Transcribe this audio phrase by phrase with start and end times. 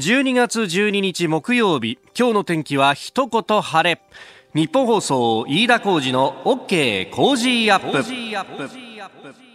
[0.00, 4.00] 12月12日木曜日今日の天気は一言晴れ。
[4.54, 9.49] 日本放送飯田浩二の OK コージーアップ。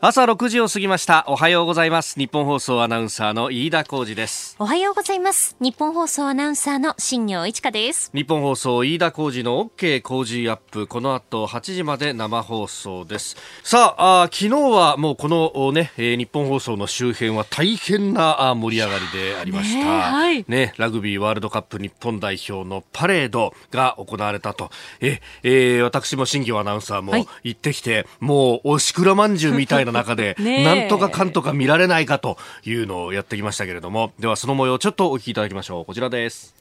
[0.00, 1.24] 朝6時を過ぎました。
[1.28, 2.18] おはようございます。
[2.18, 4.54] 日本放送アナウンサーの飯田浩司です。
[4.58, 5.56] おはようございます。
[5.60, 8.10] 日本放送アナウンサーの新行市佳です。
[8.12, 10.86] 日本放送飯田浩二の OK 工事アップ。
[10.86, 13.36] この後8時まで生放送です。
[13.62, 24.70] さああ昨日はもうこのね、えー、日本放送の周辺は大変な盛り上がりでありました、ねはい、ね、ラグビーワールドカップ日本代表のパレードが行われたと。
[25.00, 35.84] え、えー、私も新業アナウンサーも行ってきて、はい、もうおしくらまんじゅうみたいな中で、 なんとかかんとか見られないかというのをやってきましたけれども、ではその模様をちょっとお聞きいただきましょう。
[35.86, 36.54] こちらです。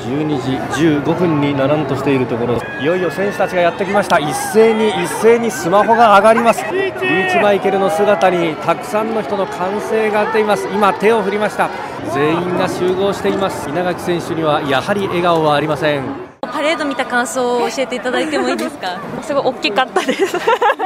[0.00, 4.18] 12時15分にならんとしているところいよいよ選手たちがやってきました。
[4.18, 6.64] 一斉に一斉にスマホが上がります。
[6.72, 10.66] リーチマイケルの姿にたくさんの人の歓声が出ています。
[10.68, 11.68] 今手を振りました。
[12.12, 13.68] 全員が集合しています。
[13.68, 18.98] 稲垣選手にはやはり笑顔はありませんパレード見た感想を教えていただいてもいいですか？
[19.22, 20.36] すごい大きかったです。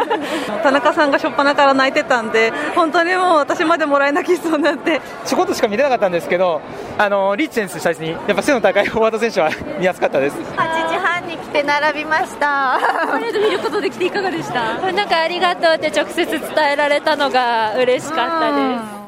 [0.62, 6.60] 田中さんが初っ端から泣いてたんで本当にもう私までもらい泣きそうになってちょこっとしか見れなかったんですけど
[6.98, 10.36] あのリッチ選手たちにやっぱ背の高いフォワード選手は 見やすかったです。
[10.36, 12.78] 8時半に来て並びました。
[13.10, 14.62] パレード見ることできていかがでした？
[14.92, 16.40] なんかありがとうって直接伝
[16.72, 19.06] えられたのが嬉しかったです。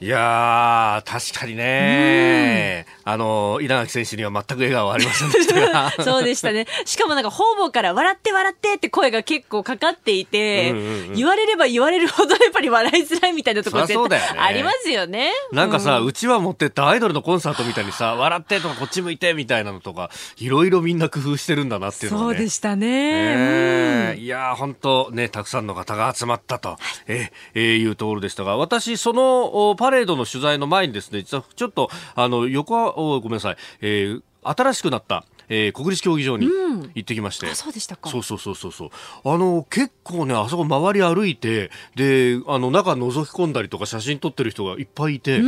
[0.00, 5.90] いや確かにね、あの、稲垣選手には全く笑顔ありませんでしたが。
[6.02, 6.66] そうでしたね。
[6.84, 15.32] しかもなんか方々から笑って笑ってって声が結構かかっていて、うんうんうん、言われれば言われるほどやっぱり笑いづらいみたいなところ絶対ありますよね。
[15.52, 22.86] なんかさ、うちわ持ってったアイドルのコンサートみたいにさ、笑ってとかこっち向いてみたいなのとか、いろいろみんな工夫してるんだなっていうのね、そうでしたね。
[22.86, 36.46] えー、いや本当ね、たくさんの方が集まったと、はい、ええー、いうところでしたが、私、そのパレードの取材の前にですね、実はちょっと、あの、横は、ごめんなさい、えー、新しくなった、えー、国立競技場に
[36.94, 38.10] 行ってきまして、うん、そうでしたか。
[38.10, 38.90] そうそうそうそうそう。
[39.24, 45.40] あの結構ねあそこ周り歩いてであの中覗き込んだりとか写真撮ってる人がいっぱいいて。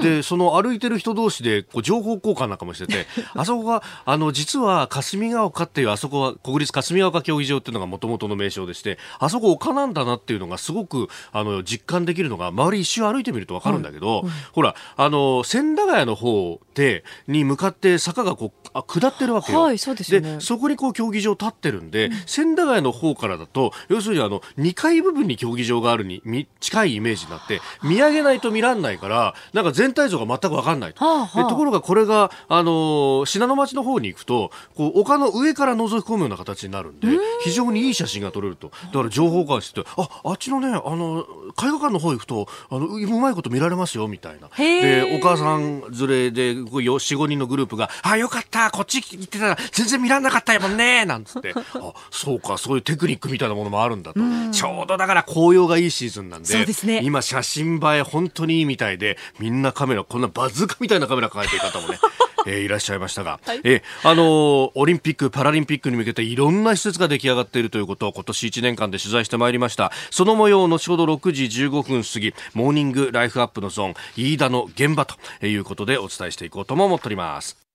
[0.00, 19.62] でその歩いてる人同士でこう情報交換なんかもしてて あそこがあの実は霞ヶ丘っていうあそこは国立霞ヶ丘競技場っていうのがもともとの名称でしてあそこ丘なんだなっていうのがすごくあの実感できるのが周り一周歩いてみると分かるんだけど、ほらあの千駄ヶ谷の方でに向かって坂がこうあ下ってるわけよ。
[19.62, 26.22] はい、そうですね、でそこにこう競技場立ってるんで、うん、千駄ヶ谷の方からだと要するにあの2階部分に競技場があるに
[26.60, 31.04] 近いイメージになって見上げないと見らんないからなんか全体像が全く分かんないと。
[31.04, 37.08] はあはあ、ところがこれがあの信濃町の方に行くとこう丘の上から覗き込むような形になるんで
[37.42, 38.70] 非常にいい写真が撮れると。
[38.86, 41.26] だから情報交換してああっちのねあの
[41.60, 44.48] 絵画館の方行くとあのうまいこと見られますよみたいな。
[44.56, 51.54] でお母さん連れで45人のグループがあよかったこっち行ってたら全然見らんなかったもんねなんつって。
[51.74, 54.20] あそうかそういうテクニックみたいなものもあるんだと。
[54.52, 62.00] ちょうどだから紅葉がいいシーズンなんでで、ね、今写真映え本当にいいみたいでみんなカメラこんなバズーカみたいなカメラ抱えてる方もね
[62.46, 69.92] えー、いらっしゃいましたが、はい、えー、あのー、オリンピック・パラリンピックに向けていろんな施設が出来上がっているということを今年1年間で取材してまいりました。
[70.10, 75.16] その模様を後ほど6時15分過ぎモーニングライフアップのゾーン飯田の現場と
[75.46, 77.67] いうことでお伝えしていこうとも思っております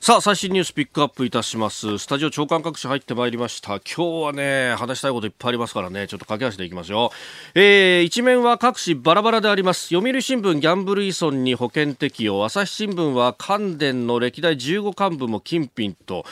[0.00, 1.98] さあ最新ニュースピックアップいたします。
[1.98, 3.80] スタジオ長官各紙入ってまいりました。
[3.80, 6.06] 今日はね話したいこといっぱいありますからね。
[6.06, 7.10] ちょっと駆け足でいきますよ、
[7.54, 9.88] えー、一面は各紙バラバラであります。
[9.88, 12.44] 読売新聞ギャンブル依存に保険適用。
[12.44, 16.24] 朝日新聞は関電の歴代15幹部も金品と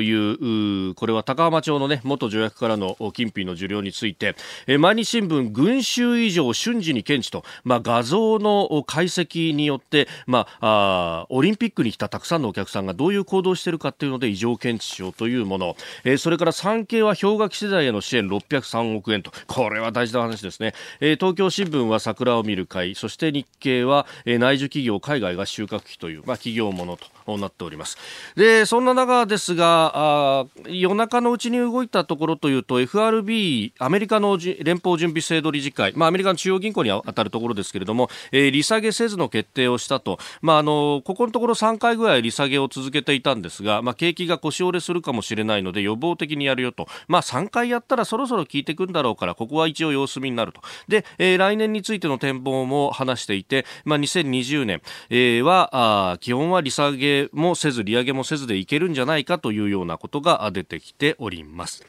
[0.00, 4.34] いうこれは高浜町のね元助役からの金品の受領について、
[4.66, 19.32] えー、毎日新聞群衆以上瞬時に検知と、まあ、画像の解析によって、まあ、あオリンピックに来たたくさんのお客さんががどういう行動をしているかというので異常検知しようというもの、えー、それから産経は氷河期世代への支援603億円と。
[19.46, 22.94] これは大事な話ですね、えー、東京新聞は桜を見る会。
[22.94, 26.96] そして日経は、えー、内需企業海外が収穫期という、まあ、企業もの
[27.26, 27.96] となっております。
[28.36, 50.60] でそんな中ですがあ夜中のうちに動いたところというと FRB アメリカの連邦準備制度理事会、まあ、アメリカの中央銀行に当たるところですけれども、えー、利下げせずの決定をしたと、まあ、あのここのところ3回ぐらい利下げを続続けていたんですが、まあ、景気が腰折れするかもしれないので予防的にやるよと、まあ、3回やったらそろそろ効いてくんだろうからここは一応様子見になると。
[50.88, 61.84] で、えー、来年についての展望も話していて、まあ、2020年、えー、はあ基本は利下げもせず利上げもせずでいけるんじゃないかというようなことが出てきております、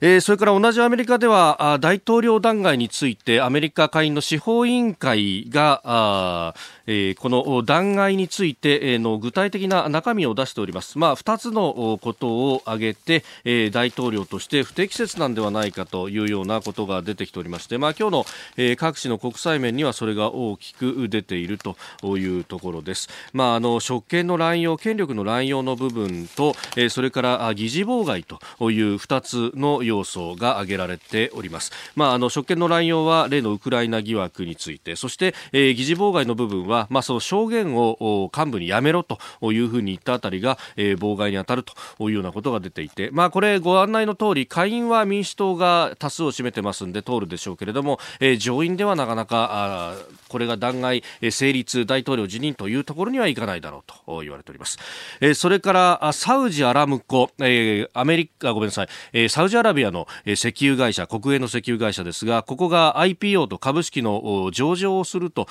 [0.00, 6.54] えー、それから同じアメリカではあ大統領弾劾についてアメリカ下院の司法委員会があ
[6.90, 10.98] えー、この弾劾についての具体的な中身を出しております。
[10.98, 18.26] まあ、2つのことを挙げて、えー、大統領として不適切なんではないかというようなことが出てきておりまして、まあ、今日の、
[18.56, 21.76] えー、各地の国際面にはそれが大きく出ていると
[22.16, 23.08] いうところです。
[23.32, 28.38] まあ、あの職権の乱用、権力の乱用の部分と、えー、それから議事妨害と
[28.70, 31.72] いう2つの要素が挙げられております。
[31.96, 39.18] まあ、あの職権の乱用は例のウクライナ疑惑について、そして、えー、議事妨害の部分は、まあ、その証言を幹部にやめろと
[39.52, 41.74] いうふうに言ったあたりが、えー、妨害に当たると
[42.08, 49.96] いうようなことが出ていて、まあ、これご案内の通り下院は民主党が多数を占めてますんで通るでしょうけれども、えー、上院ではなかなかあ
[50.28, 54.78] これが弾劾、えー、成立大統領辞任というところにはいかないだろうと言われております、
[55.20, 65.48] えー、それからサウジアラムコ、えー、アメリカごめんなさい、えー、サウジアラビアの石油会社国営の石油会社ですがここが IPO と株式の上場をすると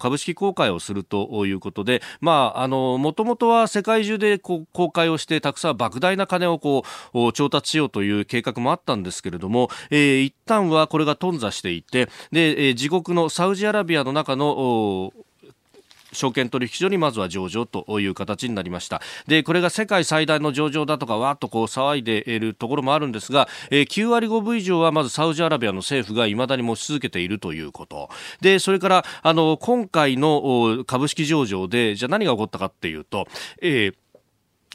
[0.00, 15.12] 株式公開開をするということで、まあ、あの、もともとは世界中でこう公開をして、たくさん莫大な金をこう、調達しようという計画もあったんですけれども、えー、一旦はこれが頓挫していて、で、えー、自国のサウジアラビアの中の、
[16.16, 19.00] 証券取引所にまずは上場という形になりました。
[19.26, 28.08] でこれが世界最大の上場だとかわっとこう騒いでいるところもあるんですが、えー、9割5分以上はまずサウジアラビアの政府がいまだに持ち続けているということ。
[28.40, 33.28] でそれからあの今回の株式上場でじゃあ何が起こったかっていうと、
[33.60, 33.94] えー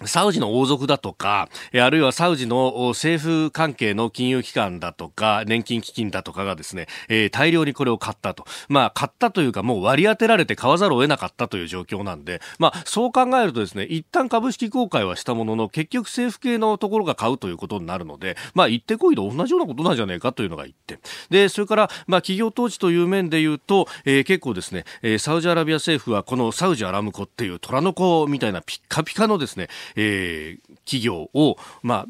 [0.05, 8.45] サウジの王族だとか、あるいはサウジの政府関係の金融機関だとか、年金基金だとかがですね、えー、大量にこれを買ったと。
[8.69, 20.99] まあ、買ったというか、もう割り当てられて買わざるを得なかったという状況なんで、まあ、そう考えるとですね、一旦株式公開はしたものの、結局政府系のところが買うということになるので、まあ、行ってこいと同じようなことなんじゃないかというのが一点。
[21.29, 24.85] で、それから、まあ、企業統治という面で言うと、えー、結構ですね、
[25.19, 32.05] サウジアラビア政府はこのサウジアラムコっていう虎の子みたいなピッカピカのですね、えー、企業を、まあ、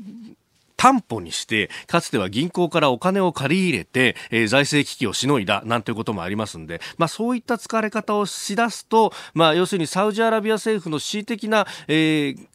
[0.82, 12.48] 担保にして、かつては銀行からお金を借り入れて、えー、財政危機をしのいだ、なんていうこともありますんで、まあそういった使われ方をしだすと、まあ要するにサウジアラビア政府の恣意的な、えー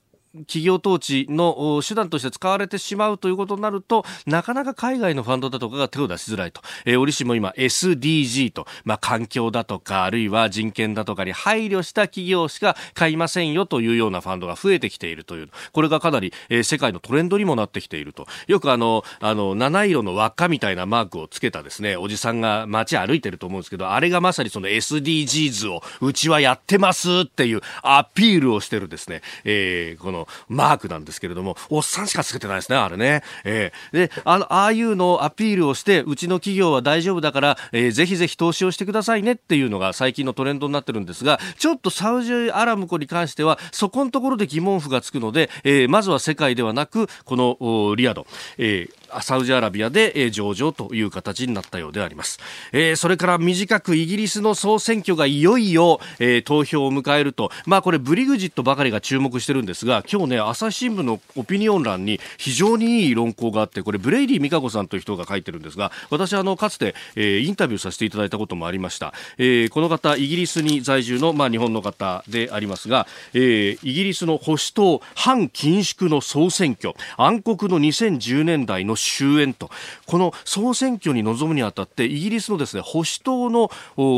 [0.44, 6.60] 企業統治の手段として使われてしまうということになると、なかなか海外のファンドだとかが手を出しづらいと。
[6.84, 18.26] えー、折しも今 SDG と、まあ、環境だとか、あるいは人権だとかに配慮した企業しか買いませんよというようなファンドが増えてきているという、これがかなり、えー、世界のトレンドにもなってきていると。
[18.46, 33.22] よくあの、あの、七色の輪っかみたいなマークをつけたですね、おじさんが街歩いてると思うんですけど、あれがまさにその SDGs をうちはやってますっていうアピールをしてるですね、えー、このマークなんですけれども、おっさんしかつけてないですね、あれね。
[33.44, 48.26] えー、で、あの、ああいうのをアピールをして、うちの企業は大丈夫だから、えー、ぜひぜひ投資をしてくださいねっていうのが最近のトレンドになってるんですが、ちょっとサウジアラムコに関しては、そこのところで疑問符がつくので、えー、まずは世界ではなく、このリアド、
[48.58, 52.38] えー、サウジアラビアで、えー、上場という形になったようであります、
[52.72, 79.70] えー、それから短くイギリスの総選挙がいよいよ、えー、投票を迎えると、まあ、これブレグジットばかりが注目してるんですが今ね朝日新聞のオピニオン欄に非常にいい論考があってこれブレイディみかこさんという人が書いてるんですが私あのかつて、えー、インタビューさせていただいたこともありました、えー、この方イギリスに在住の、まあ、日本の方でありますが、えー、イギリスの保守党反緊縮の総選挙暗黒の2010年代の終焉と。
[80.06, 83.70] この総選挙に臨むにあたってイギリスのですね保守党の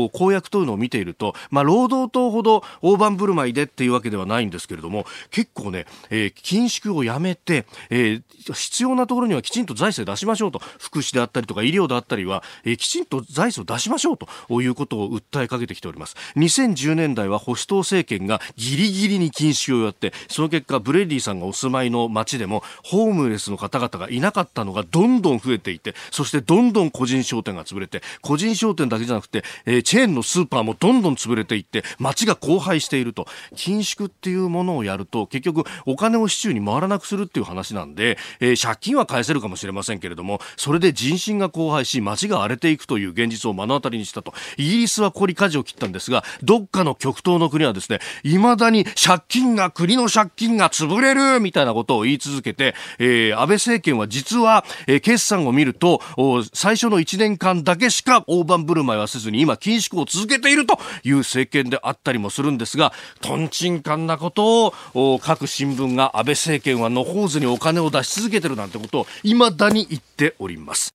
[0.09, 10.59] 公約というのを見ていると、まあ、労働党ほど大盤振る舞いでっていうわけではないんですけれども結構ね、えー、緊縮をやめて、えー、必要なところにはきちんと財政出しましょうと。
[10.79, 16.15] 福祉であったりとか医療であったりは、えー、きちんと財政を出しましょうということを訴えかけてきております。
[16.35, 33.27] 2010年代は保守党政権がギリギリに緊縮をやってその結果ブレディさんがお住まいの街でもホームレスの方々がいなかったのがどんどん増えていてそしてどんどん個人商店が潰れて個人商店だけじゃなくて、えー、チェーンのスーパーもどんどん潰れていって街が荒廃していると。
[33.55, 44.33] 緊縮っていうものをやると結局お金を市中に回らなくするっていう話なんで、えー、借金は返せるかもしれませんけれどもそれで人心が荒廃し街が荒れていくという現実を目の当たりにしたと。
[44.57, 56.01] イギリスはここに舵を切ったんですがどっかの極東の国はですね未だに借金が国の借金が潰れるみたいなことを言い続けて、えー、安倍政権は実は、えー、決算を見ると
[56.53, 70.93] 最初の1年間だけしか大盤振る舞いはせずに今緊縮を続けているという政権であったりもするんですがとんちんかんなことを各新聞が安倍政権は野放図にお金を出し続けてるなんてことを未だに言っております。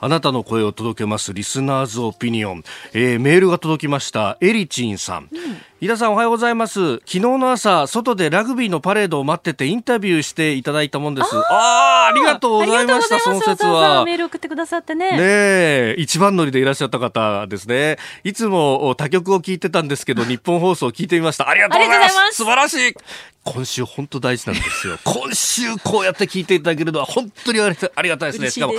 [0.00, 2.64] あなたの声を届けますリスナーズオピニオン、
[2.94, 4.38] えー、メールが届きました。
[4.40, 5.38] エリチンさん、うん。
[5.82, 6.98] 井田さんおはようございます。
[6.98, 11.36] 昨日の朝外でラグビーのパレードを待っててインタビューしていただいたもんです。
[11.36, 14.04] ああありがとうございましたその説は。
[14.04, 15.16] メール送ってくださってね。
[15.16, 17.98] ね一番乗りでいらっしゃった方ですね。
[18.22, 21.48] いつも他局を聞いてたんですけど 日本放送を聞いてみました。
[21.48, 22.36] ありがとうございます。
[22.36, 22.94] 素晴らしい。
[23.42, 24.98] 今週本当大事なんですよ。
[25.02, 27.68] 今週こうやって聞いていただけるのは本当にあ
[28.02, 28.50] りがたいですね。
[28.52, 28.74] しかも、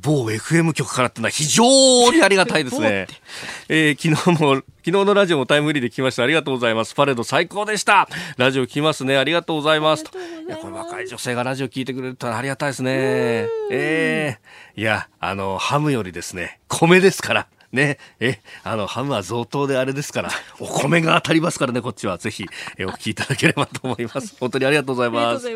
[0.00, 1.64] 某 FM 局からってのは非常
[2.12, 3.08] にありがたいですね。
[3.68, 6.22] えー、昨日も、昨日のラジオもタイムリーで聞きました。
[6.22, 6.94] ありがとうございます。
[6.94, 8.08] パレード最高でした。
[8.36, 9.16] ラジオ聞きますね。
[9.16, 10.04] ありがとうございます。
[10.04, 12.92] といや、これ若い女性がラジオ聞いてくれるとありがたいですね。
[12.92, 17.48] ええー、いや、あの、ハムよりですね、米ですから。
[17.72, 22.16] ね、え、あの、ハムは贈答であれですから、お米が当たりますからね、こっちは。
[22.16, 22.46] ぜひ、
[22.78, 24.36] え、お聞きいただければと思います。
[24.38, 25.48] 本当にありがとうございます。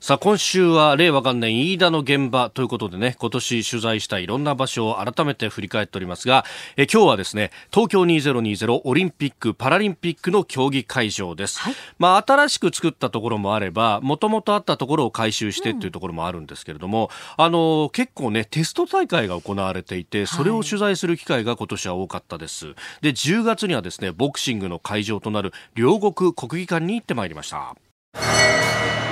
[0.00, 6.46] さあ今週は令和元年飯田の現場ということでね今年取材したいろんな場所を改めて振り返っておりますが
[6.78, 27.76] え今日はですね東京2020オリンピック・パラリンピックの競技会場です、はい、まあ新しく作ったところもあればもともとあったところを改修してっていうところもあるんですけれども、うん、あの結構ねテスト大会が行われていてそれを取材する機会が今年は多かったです、はい、で10月にはですねボクシングの会場となる両国国技館に行ってまいりました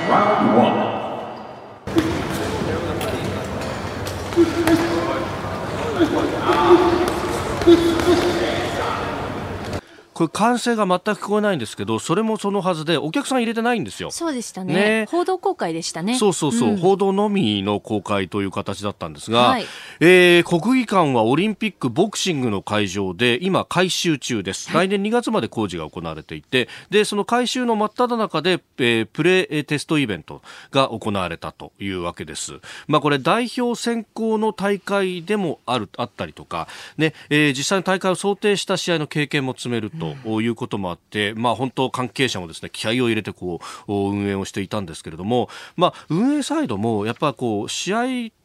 [0.08, 0.88] Round one.
[10.18, 14.10] これ歓声が全く聞こえないんですけどそれもそのはずでお客さん入れてないんですよ。
[14.10, 16.18] そうでしたね、ね、報道公開でしたね。
[16.18, 19.66] そうそうそう、うん、報道のみの公開という形だったんですが、はい、
[20.00, 32.58] えー、国技館はオリンピックボクシングの会場で今改修中です、はい、来年2月まで工事が行われていてでその改修の真っ只中で、えー、プレーテストイベントが行われたというわけです。
[32.88, 47.98] まあこれ代表選考の大会でもあるあったりとかね、えー、実際の大会を想定した試合の経験も積めると、ということもあって、まあ、本当関係者もですね気合を入れてこう運営をしていたんですけれども、まあ、運営サイドもやっぱこう試合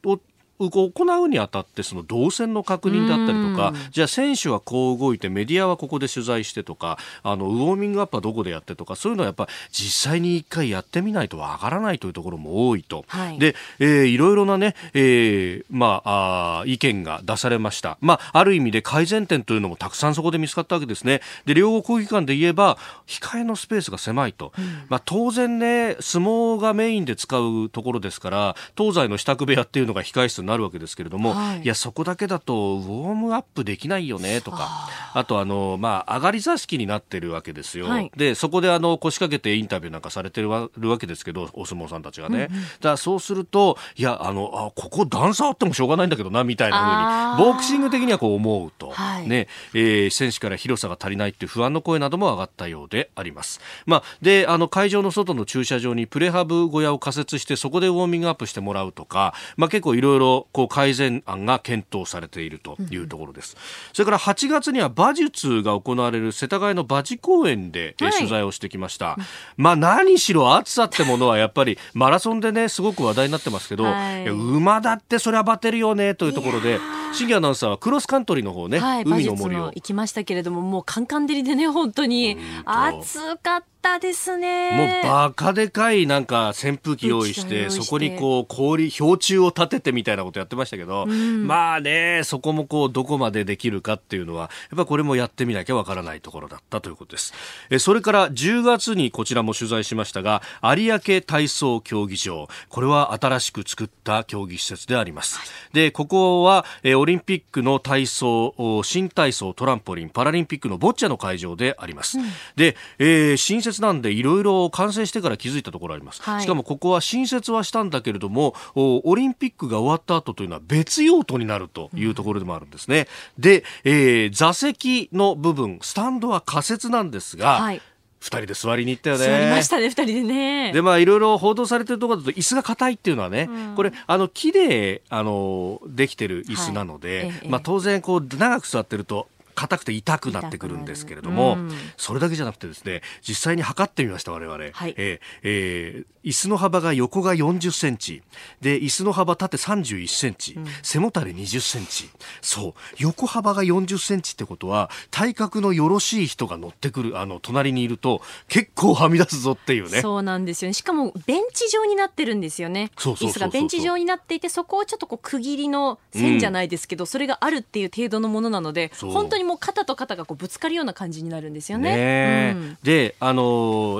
[0.09, 0.19] を
[0.59, 0.91] 行
[1.23, 21.21] うにあたってその動線の確認だったりとかじゃあ選手はこう動いてメディアはここで取材してとかあのウォーミングアップはどこでやってとかそういうのはやっぱ実際に一回やってみないとわからないというところも多いと、はい、で、えー、いろいろなね、えー、まああ意見が出されました、まあ、ある意味で改善点というのもたくさんそこで見つかったわけですね。
[21.45, 34.89] で両国国技館で言えば控えのスペースが狭いと、うん、まあ、当然ね相撲がメインで使うところですから東西の支度部屋っていうのが控え室になるわけですけれども、はい、いやそこだけだとウォームアップできないよねとか。
[35.13, 40.69] あとあの、まあ、上がり座敷になってるわけですよ、はい、でそこであの腰掛けてインタビューなんかされてるわ
[40.99, 53.59] けですけどお相撲さんたちがね、うんうん、だそうするといやあのあここ段差あってもしょうがないんだけどなみたいなふうにボクシング的にはこう思うと、はい、ねえー、選手から広さが足りないっていう不安の声なども上がったようであります。
[53.85, 63.59] まあ、であの会場の外の駐車場にプレハブ小屋を仮設してそこでウォーミングアップしてもらうとか、まあ、結構いろいろこう改善案が検討されているというところです、うん、
[63.93, 69.17] それから8月には馬術が行われる世田谷の馬事公園で、はい、取材をしてきました、
[69.57, 76.79] まあ何しろ暑さってものはやっぱりマラソンでねすごく話題になってますけど、はい、馬だってそれはバテるよねというところで
[77.13, 85.01] 新アナウンサーはクロスカントリーの方ね、はい、海の森を行きましたけれどももうカンカン照りでね本当に暑かったったですね。
[85.03, 97.33] もうバカでかいなんか扇風機用意して、そこにこう氷、氷柱を立ててみたいなことやってましたけど、うん、まあね、そこもこうどこまでできるかっていうのは、やっぱこれもやってみなきゃわからないところだったということです。
[97.69, 102.47] えそれから10月にこちらも取材しましたが、有明体操競技場。
[102.69, 105.37] これは新しく作った競技施設であります。
[105.37, 112.25] はい、で、ここは、えオオリンピックの体操新体操トランポリンパラリンピックのボッチャの会場であります、うん、
[112.55, 127.81] で、えー、新設なんでいろいろ完成してから気づいたところあります、はい、しかもここは新設はしたんだけれどもオリンピックが終わった後というのは別用途になるというところでもあるんですね、うん、で、えー、座席の部分スタンドは仮設なんですが、はい。
[128.23, 129.25] 二人で座りに行ったよね。
[129.25, 130.71] 座りましたね、二人でね。
[130.71, 148.23] で、まあ、いろいろ報道されてるところだと、椅子が硬いっていうのはね、うん、これ、あの、木で、あの、できてる椅子なので、はい、まあ、当然、こう、長く座ってると、硬くて痛くなってくるんですけれども、うん、それだけじゃなくてですね実際に測ってみました我々、はい、えー、えー、椅子の幅が横が40センチ。
[148.61, 152.09] で椅子の幅縦31センチ、うん、背もたれ20センチ。
[152.41, 152.73] そう。
[152.97, 160.01] 横幅が40センチってことは体格のよろしい人が乗ってくるあの隣にいると結構はみ出すぞっていうね。
[160.01, 160.73] そうなんですよね。
[160.73, 162.91] しかもベンチ状になってるんですよね。
[162.95, 171.95] 椅子がベンチ状になっていてそこをちょっとこう区切りの線じゃないですけど、うん、それがあるっていう程度のものなので本当にもう肩と肩がこうぶつかるような感じになるんですよね。
[171.95, 173.43] ねうん、で、あの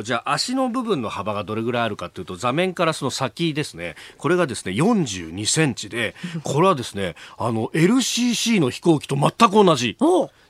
[0.01, 9.97] ー、じゃあ足の部分の幅がどれぐらいあるかというと座面からその先ですねこれがですね42センチで これはですねあの LCC の飛行機と全く同じ。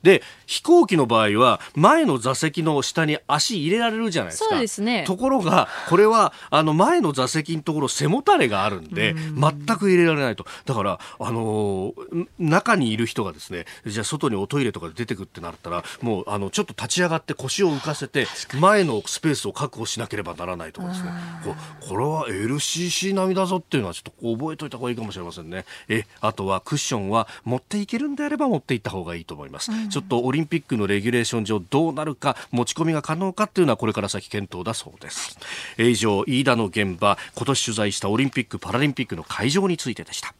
[0.03, 4.49] で飛行機の場合は前の座席の下に足入れられるじゃないですか。
[4.49, 5.05] そうですね。
[5.07, 10.45] ところがこれはあの前の座席のところ背もたれがあるんで全く入れられないと。
[10.65, 18.27] だからあのー、中にいる人がですねじゃあ外におトイレとかで出てくってなったらもうあのちょっと立ち上がって腰を浮かせて
[18.59, 21.11] 前のスペースを確保しなければならないとかですね。
[21.43, 21.55] こ
[21.87, 25.65] これは LCC 並みだぞっていうのはちょっと覚えといた方がいいかもしれませんね。
[25.87, 29.71] えあとはクッションは持っていけるんであれば持っていった方がいいと思います。
[29.89, 35.37] ちょっとオリンピックのレギュレーション上どうなるか持ち込みが可能かっていうのはこれから先検討だそうです、
[35.77, 40.33] はい、以上飯田の現場今年取材したオリンピック・パラリンピックの会場についてでした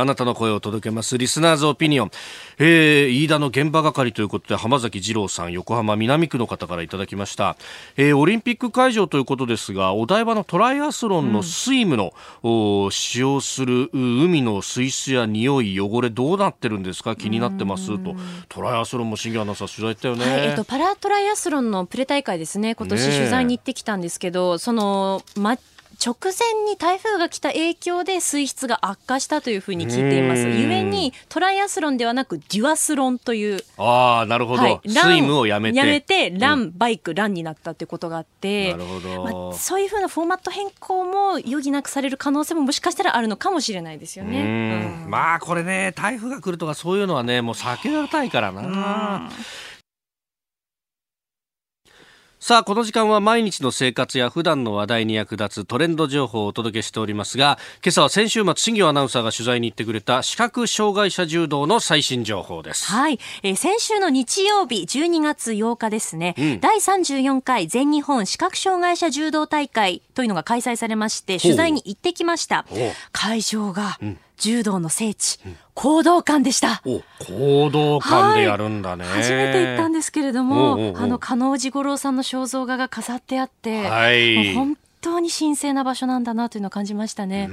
[0.00, 1.18] あなたの声を届けます。
[1.18, 2.10] リスナーズオピニオン。
[2.58, 7.56] えー、飯田の現場係ということで、浜崎二郎さん、横浜南区の方からいただきました。
[7.96, 17.16] えー、オリンピック会場ということですが、お台場のトライアスロンのスイムの、うん、使用する海の水質や匂い、汚れどうなってるんですか？
[17.16, 17.98] 気になってます？
[17.98, 18.14] と。
[18.48, 20.30] トライアスロンも新業アナウンサー取材ったよね。
[20.30, 22.74] はい、えっ、と、パラトライアスロンのプレ大会ですね。
[22.74, 25.56] 今年取材に行ってきたんですけど、その、ま、
[26.04, 30.42] 直前に台風が来た影響で水質が悪化したというふうに聞いています。
[30.42, 33.62] ゆえにトライアスロンではなくデュアスロンという。
[33.78, 35.78] ああ、なるほど、はい、スイムをやめて。
[35.78, 44.40] やめて、ラン、バイク、ランになったということがあって、なるほど、まあ、そういうふうなフォーマット変更も余儀なくされる可能性ももしかしたらあるのかもしれないですよね。
[45.04, 49.30] うん、まあこれね、台風が来るとかそういうのはね、もう避けられたいからな。
[52.46, 62.84] さあ、この時間は毎日の生活や普段の話題に役立つトレンド情報をお届けしておりますが、今朝は先週末、新業アナウンサーが取材に行ってくれた視覚障害者柔道の最新情報です。
[62.84, 63.18] はい。
[63.42, 72.64] えー、先週の日曜日、12月8日ですね、うん、第34回全日本視覚障害者柔道大会というのが開催されまして、取材に行ってきました。
[73.10, 75.38] 会場が、うん柔道の聖地、
[75.74, 76.82] 行動館でした。
[76.84, 87.48] 行動館でやるんだね、はい、初めて行ったんですけれども、あの、加納治五郎さんの肖像画が飾ってあって、はい、本当に神聖な場所なんだなというのを感じましたね。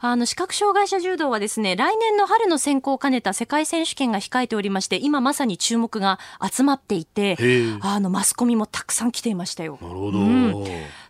[0.00, 7.36] あの視覚障害者柔道はですね、来年の春の選考を兼ねた世界選手権が控えておりまして、今まさに注目が集まっていて、
[7.80, 9.78] あのマスコミもたくさん来ていましたよ。
[9.80, 10.18] なるほど。
[10.18, 10.64] うん、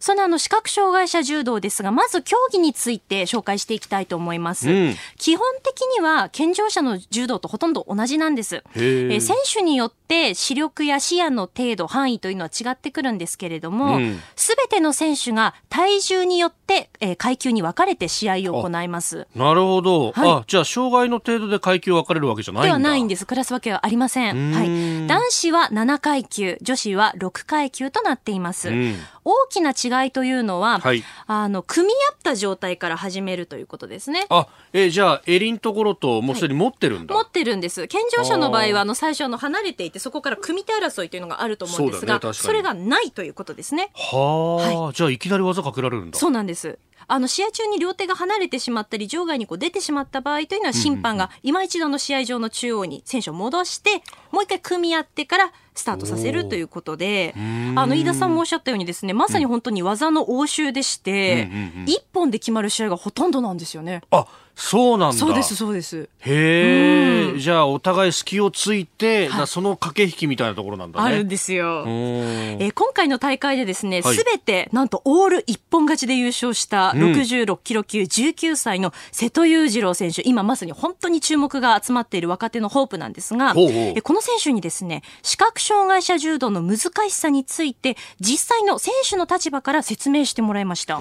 [0.04, 4.68] そのあの視覚障害者柔道ですが、まず競技について紹介していきたいと思います。
[4.68, 8.62] うん、基本的には健常者の柔道とほとんど同じなんです。
[8.76, 13.98] え選手によって視力や視野の程度、範囲というのは違ってくるんですけれども、
[14.36, 19.26] す、べ、ての選手が体重によって、えー、階級に分かれて試合を行います。
[19.34, 20.12] なるほど。
[20.12, 23.24] はい、あ、じゃあ障害の程度で階級分かれるわけじゃないんだではないんです。
[23.24, 24.52] クラス分けはありません。
[24.52, 25.06] はい。
[25.06, 28.70] 男子は7階級、女子は6階級となっています。
[29.24, 34.26] 大きな違いというのは、はい、あの組み合った状態から始めるということですね。
[34.30, 37.86] あ、えー、じゃあ襟のところともうすでに持ってるんだ、はい、持ってるんです。
[37.86, 43.90] 健常者の場合はあの最初の離れていてそこから組み手争いというのがあると思うんですが、そ,、ね、それがないということですね。
[43.94, 46.18] はあ、はい、じゃあいきなり技かけられるんだ。
[46.18, 46.78] そうなんです。
[47.06, 57.34] あの試合中に両手が離れてしまったり場外にこう出てしまった場合というのは審判が今一度の試合場の中央に選手を戻してもう一回組み合ってからスタートさせるということで
[57.74, 61.48] あの飯田さんもおっしゃったようにですねまさに本当に技の応酬でして、
[61.86, 64.02] 一本で決まる試合がほとんどなんですよね。
[64.10, 65.16] あそうなんだ。
[65.18, 66.08] そうです、そうです。
[66.20, 71.06] へえ、じゃあお互い隙をついて、はい、その駆け引きみたいなところなんだね。
[71.06, 71.84] あるんですよ。
[71.86, 91.00] えー、今回の大会でですね、す、べ、てなんとオール一本勝ちで優勝した66キロ級19歳の瀬戸裕次郎選手、今まさに本当に注目が集まっている若手のホープなんですが、ほうほうこの選手にですね、視覚障害者柔道の難しさについて、実際の選手の立場から説明してもらいました。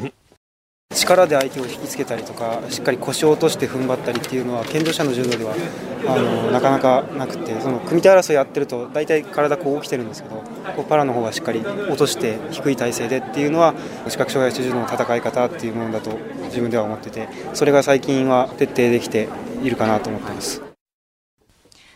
[0.93, 5.53] 力で相手を引きつけたりとかしっかり腰を落として踏ん張ったりっていうのは健常者の柔道では
[6.07, 10.35] あのなかなかなくてその組み手争いやってると大体体こう起きてるんですけど
[10.75, 13.73] こうパラの方がしっかり落として低い体勢でっていうのは
[14.07, 16.11] 視覚障害者柔道の戦い方っていうものだと
[16.45, 19.29] 自分では思っててそれが最近は徹底できて
[19.63, 20.72] いるかなと思ってます。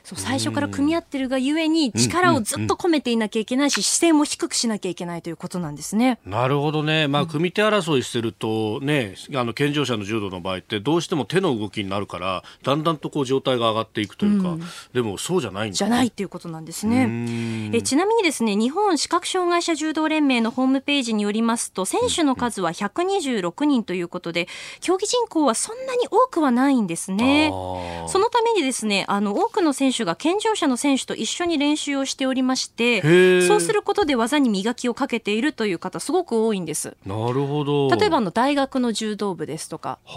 [0.07, 6.17] そう最初から組み合ってるがゆえに力をずっと込めていなきゃいけないし、姿勢も低くしなきゃいけないということなんですね。
[6.25, 7.09] なるほどね。
[7.09, 14.61] まあ、組み手争いしてるとね、あの、健常者の柔道の場合ってどうしても手の動きになるから、だんだんとこう状態が上がっていくというか、うん、
[14.93, 17.69] でもそうじゃないんじゃないっていうことなんですね。
[17.73, 24.47] えちなみにですね、日本視覚障害者柔道連盟のホームページによりますと、選手の数は126人ということで、
[24.79, 27.49] 競技人口はそんなに多くはないんですね。
[27.49, 33.01] そのためにですね、あの、多くの選手が健常者の選手と一緒に練習をしておりまして
[33.47, 36.95] そうすることで技に磨きをかけているという方すごく多いんです。
[37.05, 37.89] なるほど。
[37.95, 40.11] 例えばの大学の柔道部ですとかで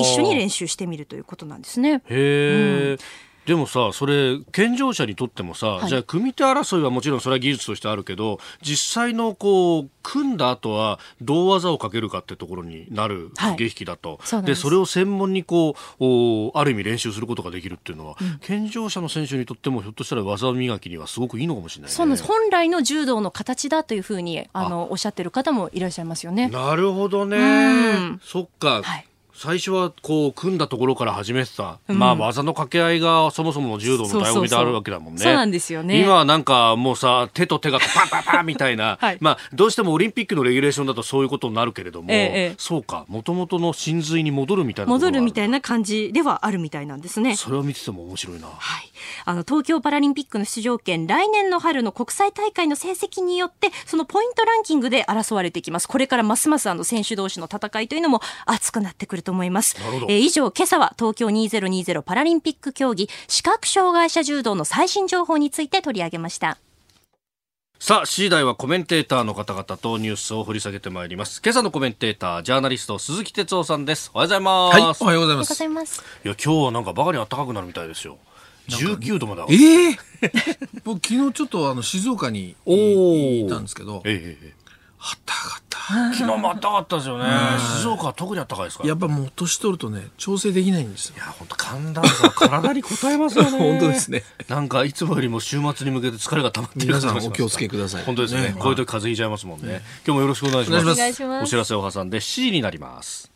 [0.00, 2.02] 一緒に練習してみるということなんですね。
[2.08, 2.98] へえ、うん
[3.46, 14.20] でもさ、それ、健常者にとってもさ、はい、じゃあ、組手争いはもちろんそれは技術としてあるけど、実際のこう、組んだ後は、どう技をかけるかってところになる駆け引きだと。
[14.22, 22.28] はい、でそれを専門にこうお、ある意味練習することができるっていうのは、うん、健常者の選手にとっても、ひょっとしたら技磨きにはすごくいいのかもしれない、ね、そうなんです。
[22.28, 26.48] 本来の柔道の形だというふうに、あの、おっしゃってる方もいらっしゃいますよね。
[26.48, 28.18] なるほどね。
[28.22, 28.82] そっか。
[28.82, 35.20] はい最初はこう組んだところから始めてた、うん、まあ技の掛け合いがそもそもの柔道の醍醐味であるわけだもんね。
[35.20, 36.00] そうなんですよね。
[36.00, 47.36] 今はなんかもうさ手と手がパンパンパンみたいな、 はい、まあどうしてもオリンピックのレギュレーションだとそういうことになるけれども、ええ、そうかもともとの真髄に戻るみたいな戻るみたいな感じではあるみたいなんですね。
[47.36, 48.92] それを見てても面白いな、はい、
[49.24, 55.88] あの東京パラリンピックの出場権来年の春の国際大会の成績によってそのポイントランキングで争われていきます。
[55.88, 59.76] これからますますあの選手同士の戦いというのも熱くなってくると思います
[60.08, 66.58] えー、以上、今朝は東京2020パラリンピック競技視覚障害者柔道の最新情報について取り上げました。
[67.78, 71.42] さあ、次第はコメンテーターの方々とニュースを掘り下げてまいります。
[71.44, 74.12] 今朝のコメンテーター、ジャーナリスト、鈴木哲夫さんです。
[74.14, 74.76] おはようございます。
[74.76, 76.04] はい、おはようございます。
[76.24, 78.18] いや、今日はなんかバカに暖かくなるみたいですよ。
[78.68, 79.98] 19度までええー、
[80.84, 84.61] 僕昨日ちょっとあの静岡にいたんですけど、ええ
[85.04, 85.78] あったかった。
[86.14, 87.24] 昨日もあったかったですよね。
[87.80, 88.86] 静岡は特にあったかいですか？
[88.86, 91.16] やっぱもう年取るとね、調整できないんですよ。
[91.16, 93.50] いや、本当寒暖差体に応えますよね。
[93.58, 94.22] 本当ですね。
[94.48, 98.04] なんかいつもよりも週末に向けて疲れが溜まってる皆さんお気をつけください。
[98.04, 98.42] 本当ですね。
[98.42, 99.82] ねこういう時風邪ひいちゃいますもんね。
[100.06, 100.92] 今日もよろしくお願いします。
[100.92, 101.44] お願いします。
[101.44, 103.32] お知らせを挟んで7時になります。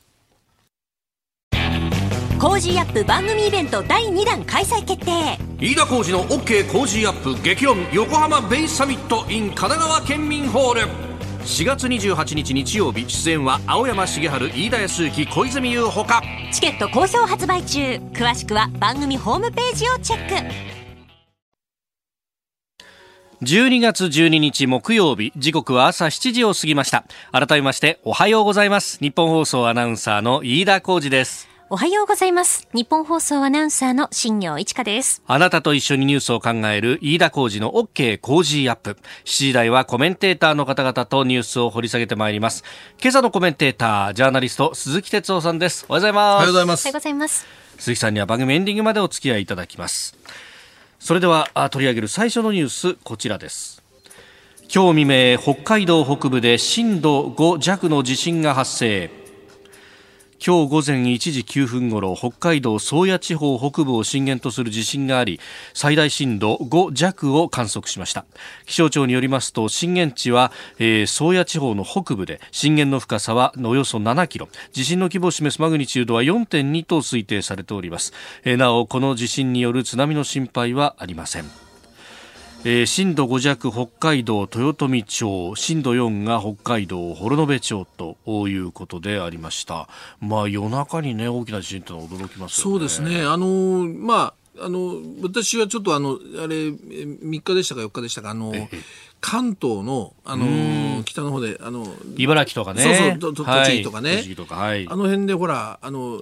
[2.38, 11.05] Cozy up 番組イベント第2弾開催決定飯田浩二の OK コージーアップ激論横浜ベイサミット in 神奈川県民ホール
[11.46, 16.20] 4月28日日曜日出演は青山繁晴飯田泰之小泉悠ほか。
[16.52, 17.80] チケット好評発売中。
[18.12, 20.34] 詳しくは番組ホームページをチェック。
[23.42, 27.04] 12月12日木曜日時刻は朝7時を過ぎました。
[27.30, 28.98] 改めましておはようございます。
[28.98, 32.68] 日本放送アナウンサーの飯田浩司ですおはようございます。
[32.72, 35.20] 日本放送アナウンサーの新業一華です。
[35.26, 38.90] あなたと一緒にニュースを考える飯田浩二の OK 工事アップ。
[38.90, 42.62] 7時台はコメンテーターの方々とニュースを掘り下げてまいります。
[43.02, 45.86] 今朝のコメンテーター、ジャーナリスト、鈴木哲夫さんです。
[45.88, 46.22] おはようございます。
[46.22, 46.82] おはようございます。
[46.82, 47.46] おはようございます。
[47.78, 50.16] 鈴木さんには番組エンディングまでお付き合いいただきます。
[51.00, 53.82] それでは、取り上げる最初のニュース、こちらです。
[54.72, 59.25] 今日未明、北海道北部で震度5弱の地震が発生。
[60.44, 65.40] 今日午前1時9分ごろ北海道宗谷地方北部を震源とする地震があり
[65.74, 68.24] 最大震度5弱を観測しました。
[68.66, 74.48] 気象庁によりますと震源地は、えー、宗谷地方の北部で震源の深さはおよそ7キロ。
[74.72, 78.12] 地震の規模を示すマグニチュードは4.2と推定されております、
[78.44, 81.65] えー、なおこの地震による津波の心配はありません。
[82.68, 88.16] えー、震度5弱北海道豊富町震度4が北海道幌延町と
[88.48, 89.88] いうことでありました。
[90.20, 93.20] まあ夜中にね大きな地震というのは驚きます、ね、そうですね。
[93.20, 98.52] あのー、まああの私はちょっとあのあれ3日でしたか4日でしたかあの
[99.20, 102.82] 関東の、あのー、北の方で、あの、茨城とかね。
[102.82, 104.18] そうそう、栃木とかね。
[104.18, 104.86] 栃木とか、はい。
[104.88, 106.20] あの辺でほら、あの、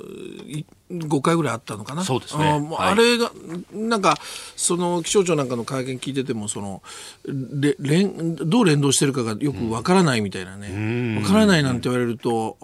[0.90, 2.04] 5回ぐらいあったのかな。
[2.04, 2.68] そうですね。
[2.78, 3.30] あ,、あれが、
[3.72, 4.16] なんか、
[4.56, 6.82] その気象庁なんかの会見聞いてても、その、
[7.26, 11.20] れ連どう連動してるかがよくわからないみたいなね。
[11.20, 12.56] わ、からないなんて言われると、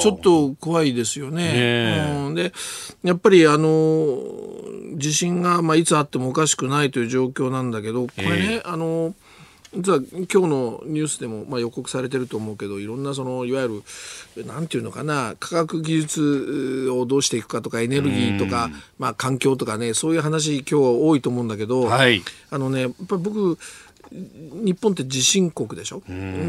[0.00, 2.24] ちょっと怖いですよね。
[2.28, 2.52] うん、で、
[3.02, 4.18] やっぱりあの、
[4.96, 9.14] 地震が、まあ、いつあってもおかしくないという状況なんだけど、これね、あの、
[9.74, 13.82] 実は今日のニュースでも、まあ、予告されてると思うけどいろんなそのいわゆ
[14.36, 23.58] るなんていうのかな科学技術をどうしていくかとかエネルギーとか、まあ、環境とかねそういう話今日多いと思うんだけど、はい、あのねやっぱり僕
[24.10, 26.02] 日本って地震国でしょ？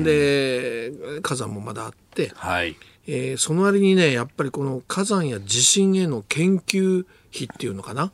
[0.03, 8.09] で火山もまだあって、はいえー、その割にねやっぱりこの火山や地震への研究費っていうのかな？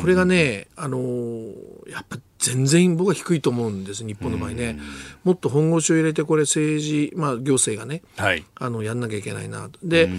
[0.00, 4.78] これがね、あのー、やっぱ全然僕は低いと思うんです日本の場合ね。
[5.22, 10.10] もっと本腰を入れてこれ政治、まあ、行政がね、はい、あのやんなきゃいけないなで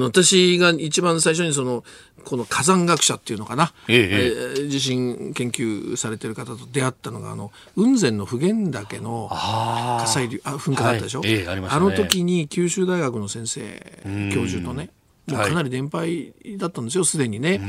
[0.00, 1.84] 私が一番最初にその
[2.24, 11.32] この火山学者っていうのかな、えええー、地震研究されてる方と出会ったのがあの雲仙の普賢岳の火砕流あ噴火だったでしょ、はい。
[11.32, 14.90] えあね、あの時に九州大学の先生教授とね
[15.28, 17.60] もうかなり年配だったんですよ、すでにね。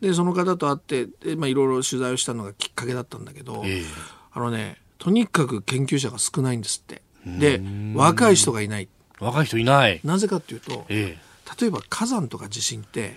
[0.00, 3.84] で、その方と会って、まあ、いろいろ取材をしたのがきっかけだったんだけど、えー、
[4.32, 7.02] あのね、とにかく研究者が少ないんですって。
[7.26, 7.60] で、
[7.94, 8.88] 若い人がいない。
[9.20, 10.00] 若い人いない。
[10.04, 13.14] なぜかっていうと、えー、例えば火山とか地震って、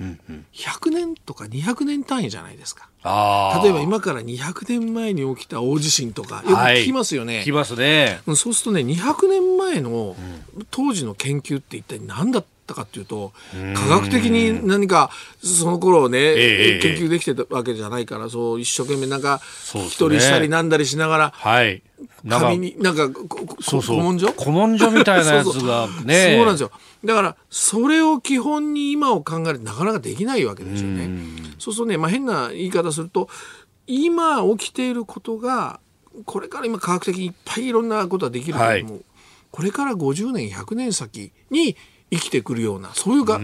[0.54, 2.90] 100年とか200年単位じゃないですか。
[3.64, 8.20] 例えば今から200年前に起きた大地震とかよく聞きますよね、はい、聞きますね。
[8.36, 10.16] そうするとね200年前の
[10.72, 13.32] 当時の研究って一体何だったったかっていうと、
[13.74, 15.10] 科学的に何か
[15.42, 21.82] その頃ね、えー、研究できてたわけじゃないから、そう一生懸命なんか聞き取りしたりなんだりしながら、はい。
[22.30, 23.10] 紙に、なんか、
[23.62, 23.96] そうそう。
[23.96, 24.28] 古文書？
[24.34, 26.72] 古文書みたいなやつがねそうなんですよ。
[27.06, 31.10] だから、それを基本に今を考えるとなかなかできないわけですよね。
[31.58, 33.30] そうするとね、まあ変な言い方すると、
[33.88, 35.80] 今起きていることが、
[36.26, 38.86] これから今科学的にいっぱいいろんなことができるけども、はい、
[39.52, 41.78] これから50年、100年先に
[42.12, 43.40] 生きてくるようなそういうがス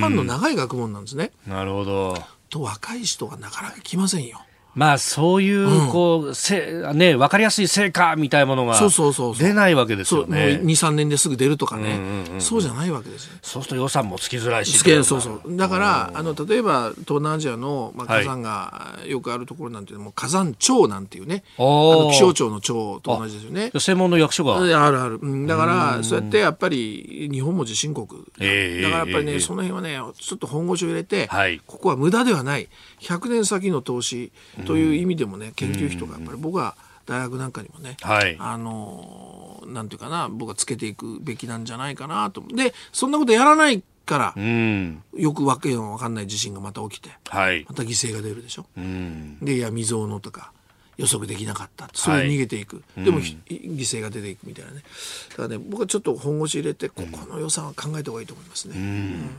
[0.00, 1.32] パンの長い学問なんですね。
[1.46, 2.16] なるほど
[2.48, 4.40] と若い人がなかなか来ませんよ。
[4.76, 10.56] まあそういう、こう、せ、ね、わかりやすい成果みたいなものが出ないわけですよね。
[10.56, 11.98] そう2、3年ですぐ出るとかね、
[12.40, 13.38] そうじゃないわけですよ。
[13.40, 14.76] そうすると予算もつきづらいし。
[15.02, 15.56] そうそう。
[15.56, 23.70] だから、あの、例えば東南アジアの、まあ、火山がよくあるところなんていうのも、火山庁なんていうね、あの気象庁の庁と同じですよね。
[23.78, 25.46] 専門の役所があるある。
[25.46, 28.06] だから、そうやってやっぱり日本も地震国。
[28.40, 32.68] えー、だからやっぱりね、その辺はね、ちょっと本腰を入れて、はい、ここは無駄ではない。
[33.00, 34.32] 100年先の投資
[34.66, 36.76] という意味でもね、研究費とかやっぱり僕は
[37.06, 42.42] 大学なんかにもね、はい、あのなんていうかな僕はつけていくべきなんじゃないかなと。
[42.48, 48.66] でそんなことやらないから、うん、よくわけのわかんない地震がまた起きて、はい、また犠牲が出るでしょ？
[48.76, 50.52] うん、でいや未曾有のとか
[50.96, 51.88] 予測できなかった。
[51.92, 54.82] それ逃げていく、はい、でも、うん、犠牲が出ていくみたいなね。
[55.30, 58.74] だからね僕はちょっと本腰入れてここの予算は考えた方がいいと思いますね。
[58.76, 59.30] うん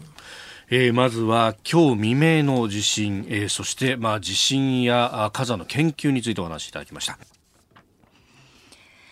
[0.69, 7.17] えー、まずは今日未明の地震、えー、そしてまあ地震や火山の研究についてお話しいただきました。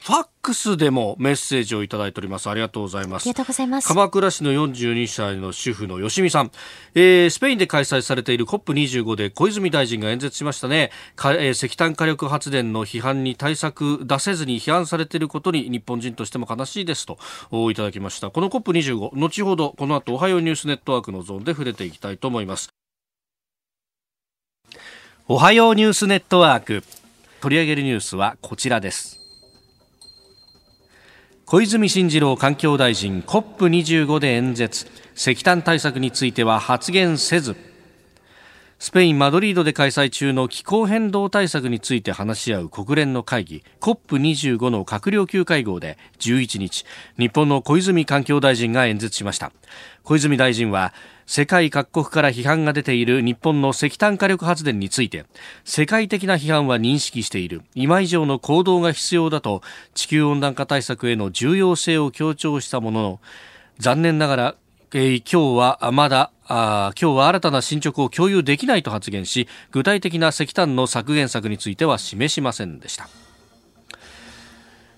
[0.06, 2.48] ファックスでもメッセージをいただいております。
[2.48, 3.24] ありがとうございます。
[3.24, 3.88] ありがとうございます。
[3.88, 6.52] 鎌倉市の42歳の主婦の吉見さん。
[6.94, 10.92] えー、スペインで開催されている COP25 で小泉大臣が演説しましたね。
[11.16, 17.18] かえー、石炭火力発電の批判に対策出せずに批判されていることに日本人としても悲しいですと
[17.72, 18.30] いただきました。
[18.30, 22.70] この COP25、後ほどこの後おはようニュースネットワークのゾーンで触れていきたいと思います。
[25.28, 26.84] おはようニュースネットワーク。
[27.42, 29.25] 取り上げるニュースはこちらです。
[31.48, 34.88] 小泉進次郎環境大臣 COP25 で演説。
[35.16, 37.56] 石炭対策については発言せず。
[38.80, 46.84] スペイン・マドリードで開催中の気候変動対策について話し合う国連の会議 COP25 の閣僚級会合で11日
[47.20, 49.52] 日本の小泉環境大臣が演説しました。
[50.04, 50.96] 小泉大臣は
[51.26, 55.26] 世界各国から批判が出ている日本の石炭火力発電について
[55.64, 59.62] 世界的な批判は認識している今以上の行動が必要だと
[59.94, 63.20] 地球温暖化対策への重要性を強調したものの
[63.80, 64.56] 残念ながら、
[64.94, 73.25] えー、今日はまだあ今日は新たな進捗を共有できないと発言し具体的な石炭の削減策については示しませんでした。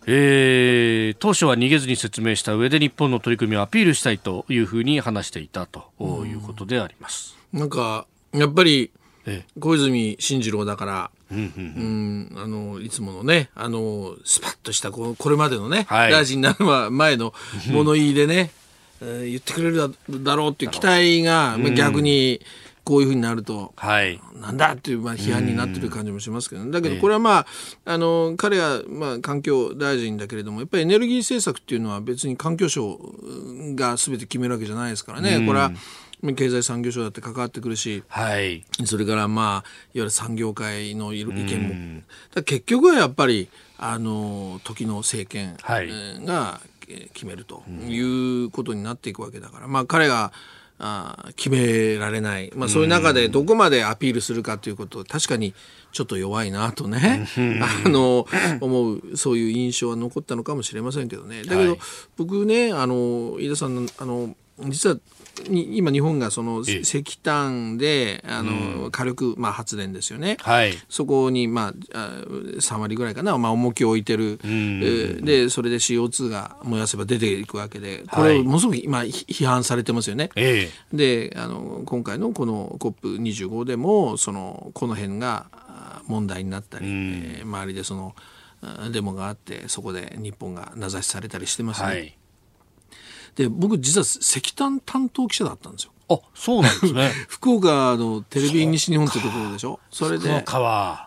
[0.10, 5.92] えー、当初は逃げずに説明した上で日本の取り組みをアピールしたいというふうに話していたと
[6.26, 7.36] いうことであります。
[7.52, 8.92] なんかやっぱり
[9.60, 16.12] 小泉進次郎だからうんあのいつものねあのスパッとしたここれまでのね、はい。
[16.12, 17.34] 大臣になる前の
[17.70, 18.52] 物言いでね、
[19.02, 19.94] えー言ってくれる
[20.24, 22.42] だろうっていう期待が、まあ逆に
[22.88, 23.74] こういうふうになると。
[23.76, 24.22] はい。
[24.34, 27.46] なんだっていう、まあ、批判になってる感じもしますけど、ね、だけどこれはまあ、
[27.84, 32.98] あの、彼は、まあ、環境大臣だけれども、やっぱりエネルギー政策っていうのは別に環境省
[33.76, 35.46] が全て決めるわけじゃないですからね。
[35.46, 35.74] これは、
[36.34, 38.64] 経済産業省だって関わってくるし、はい。
[38.86, 42.02] それからまあ、いわゆる産業界の意見も。
[42.34, 45.90] だ結局はやっぱり、あの、時の政権はい
[46.24, 46.62] が
[47.14, 48.00] 決めるとい
[48.46, 50.32] うことになっていくわけだから、まあ彼が、
[50.80, 55.56] あ決められない、まあ、そういう中でどこまでアピールするかということ確かに
[55.92, 57.28] ちょっと弱いなとね。
[57.86, 58.28] あの
[58.62, 61.44] 思うそういう印象は残ったのかもしれませんけどね。
[61.44, 61.80] だけど、はい。
[62.18, 64.98] 僕ねあの飯田さんのあの実は
[65.50, 70.38] に今日本がそのええ石炭であの火力、まあ、発電ですよね。
[70.42, 70.74] はい。
[70.90, 80.30] そこに、まあ、あ3割ぐらいかな、まあ、重きを置いてる、えーでそれで CO2 が燃やせば出ていくわけでこれはいをものすごく今ひ批判されてますよね。
[80.36, 80.98] ええ。
[80.98, 88.16] であの今回のこの COP25 でもそのこの辺があ問題になったり、えー周りでその
[88.62, 91.88] あデモがあってそこで日本が名指しされたりしてますね。
[91.88, 92.18] はい。
[93.38, 95.92] で僕実は石炭担当記者だったんですよ。
[96.10, 97.12] あ、そうなんですね。
[97.28, 99.78] 福岡のテレビ西日本ってところでしょ？
[99.92, 100.44] それ福で。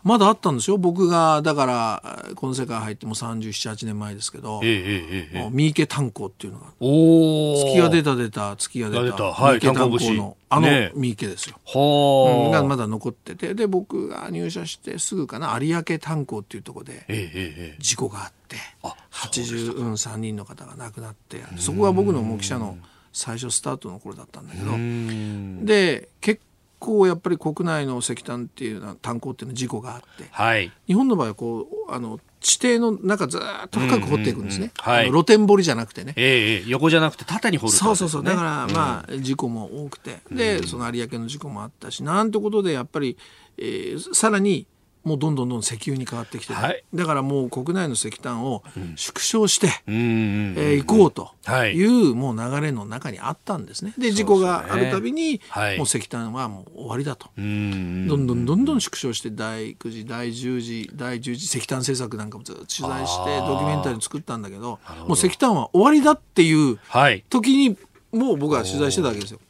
[0.05, 5.51] まだあったんですよ僕がだからこの世界入っても3738年前ですけどええええええ。
[5.51, 7.65] 三池炭鉱っていうのがおお。
[7.65, 17.77] 月が出た出た月が出たが出たはい三池炭鉱のあのね三池ですよ、ほーうんがまだ残っててで僕が入社してすぐかな有明炭鉱っていうところで。
[17.79, 18.95] 事故があってあ、
[19.29, 22.79] 83人の方が亡くなってそこが僕の記者の
[23.13, 24.73] 最初スタートの頃だったんだけど。
[24.73, 25.65] うん。
[25.67, 26.41] で結
[26.79, 30.27] 構やっぱり国内の石炭っていうのは炭鉱っていうのは事故があって。
[30.31, 30.73] はい。
[30.87, 36.15] 日本の場合はこうあの地底の中ずーっと深く掘っていくんですね、うんうんうんはい露天掘りじゃなくてね。
[36.17, 36.65] ええええ。
[36.69, 38.25] 横じゃなくて縦に掘るそうそうそう。
[38.25, 40.21] だかららまあ事故も多くて。
[40.31, 43.17] でその有明の事故もあったしなんてことでやっぱり、
[43.59, 44.67] えーさらに
[45.03, 48.63] もうどんどんどん石油に変わってきてて、はいだからもう国内の石炭を
[48.97, 50.55] 縮小して、うん。
[50.59, 53.95] えー行こうとはいいうもう流れの中にあったんですね。
[53.97, 57.31] で事故があるたびに、はいもう石炭はもう終わりだと。
[57.37, 58.07] うん。
[58.09, 67.25] どんどんどんどん縮小して第9次第10次第11次石炭政策なんかもずっと取材してドキュメンタリー作ったんだけどもう石炭は終わりだっていうはい。
[67.31, 67.77] 時に
[68.13, 69.41] もう僕は取材してたわけですよ。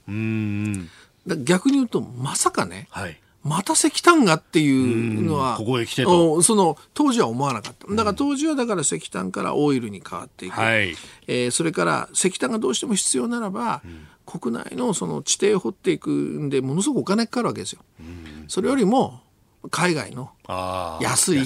[1.45, 3.19] 逆に言うとまさかねはい。
[3.43, 6.35] また石炭がっていうのはうんここへ来てと。
[6.35, 7.87] おその当時は思わなかった。
[7.89, 10.95] だから当時はだから石炭からオイルに変わっていく、はい。
[11.27, 13.83] えーそれから石炭がどうしても必要ならば、
[14.27, 17.81] 国内のその地底を掘っていくんでものすごくお金かかるわけですよ。
[18.47, 19.21] それよりも
[19.71, 20.31] 海外の。
[21.01, 21.39] 安い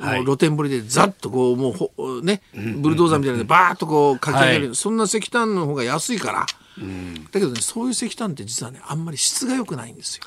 [0.00, 0.24] はい。
[0.24, 4.76] 露天掘りでざっとこうもうほねブルドーザーみたいなのでバーッとこうかき上げる、はい。
[4.76, 6.46] そんな石炭の方が安いから、だ
[7.32, 10.24] けどねそういう石炭って実はねあんまり質が良くないんですよ。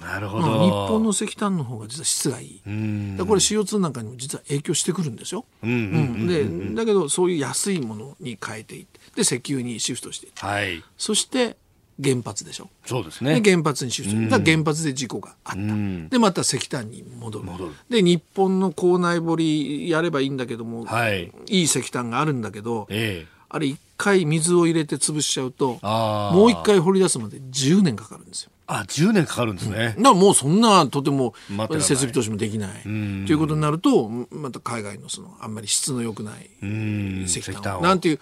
[0.00, 0.64] なるほうんど。
[0.64, 2.62] 日本の石炭の方が実は質がいい。
[2.66, 3.16] うん。
[3.26, 5.44] これ CO2 なんかにも実は影響してくるんですよ。
[5.62, 5.80] うんうんう
[6.24, 10.82] んでだけどそういう安いものに変えていってで石油にシフトしていってはい。
[10.96, 11.56] そして
[12.02, 12.70] 原発でしょ。
[12.86, 13.40] そうですね。
[13.40, 21.32] で原発にシフトしてだ原発で事故があった、んでまた石炭に戻る戻るで日本の構内掘りやればいいんだけども、はい。
[21.48, 23.38] いい石炭があるんだけどええ。
[23.50, 26.36] あれ一回水を入れて潰しちゃうとああ。
[26.36, 26.62] もう一。
[26.62, 28.50] 回掘り出すまで10年かかるんですよ。
[28.70, 29.76] あ、10年かかるんですね。
[29.76, 31.34] だからもうそんなとても
[31.80, 32.82] 設備投資もできない。
[32.82, 33.26] とん。
[33.26, 37.24] いうことになるとまた海外のそのあんまり質の良くないん。
[37.24, 37.80] 石炭石炭を。
[37.80, 38.20] なんていう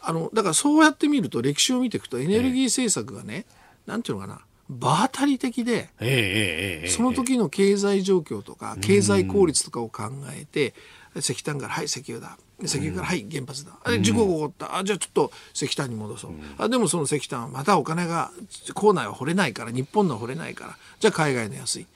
[0.00, 3.44] あのだからそうやって見ると歴史を見ていくとエネルギー政策がね、
[3.86, 6.88] なんていうのかな場当たり的でええええええ。
[6.88, 10.74] その時の経済状況とか経済効率とかを考えて
[11.16, 13.72] 石炭からはい石油だ石油からはい原発だ。
[13.84, 14.78] あれ事故が起こった。
[14.78, 16.32] あじゃあちょっと石炭に戻そう。
[16.58, 18.30] あでもその石炭はまたお金が
[18.74, 21.86] 校内は掘れないから日本のは掘れないからじゃあ海外の安い。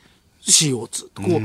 [0.42, 1.40] CO2 とこう。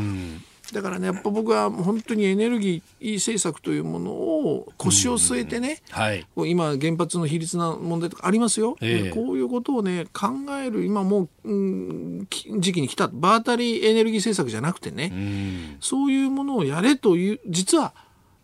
[0.74, 6.26] だからねやっぱ僕は本当にエネルギー政策というものを腰を据えてね、はい。
[6.36, 9.10] 今原発の比率な問題とかありますよ、ええ。
[9.12, 11.56] こういうことをね考える今もう、う
[12.22, 13.08] ん、き時期に来た。
[13.08, 15.78] 場当たりエネルギー政策じゃなくてね、うん。
[15.82, 17.94] そういうものをやれという実は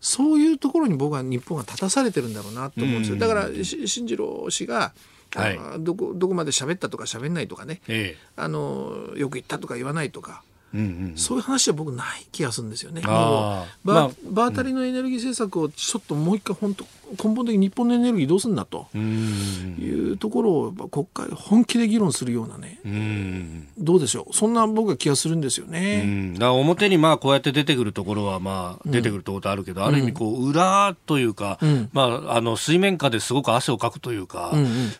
[0.02, 4.92] そういうところに僕は日本が立たされてるんだろうなと思うんですよ、だからし進次郎氏が、
[5.34, 8.22] はいあどこどこまで喋ったとか喋んないとかねええ。
[8.36, 10.42] あのよく言ったとか言わないとか
[10.74, 11.12] うんうん。
[11.16, 13.00] そういう話は僕ない気がするんですよね。
[13.06, 16.84] あーもうまあ場場当たりのエネルギー政策をちょっともう一回本当
[17.22, 22.80] 根本的に日本のエネルギーどうすんだというところを国会で本気で議論するようなね
[23.78, 24.34] どうでしょう。
[24.34, 26.34] そんな僕は気がするんですよね。
[26.38, 31.58] だ表にまあこうやって出てくるところはまあ出てくるところあるけど、ある意味こう裏というか、
[31.92, 34.52] まああの水面下ですごく汗をかくというか、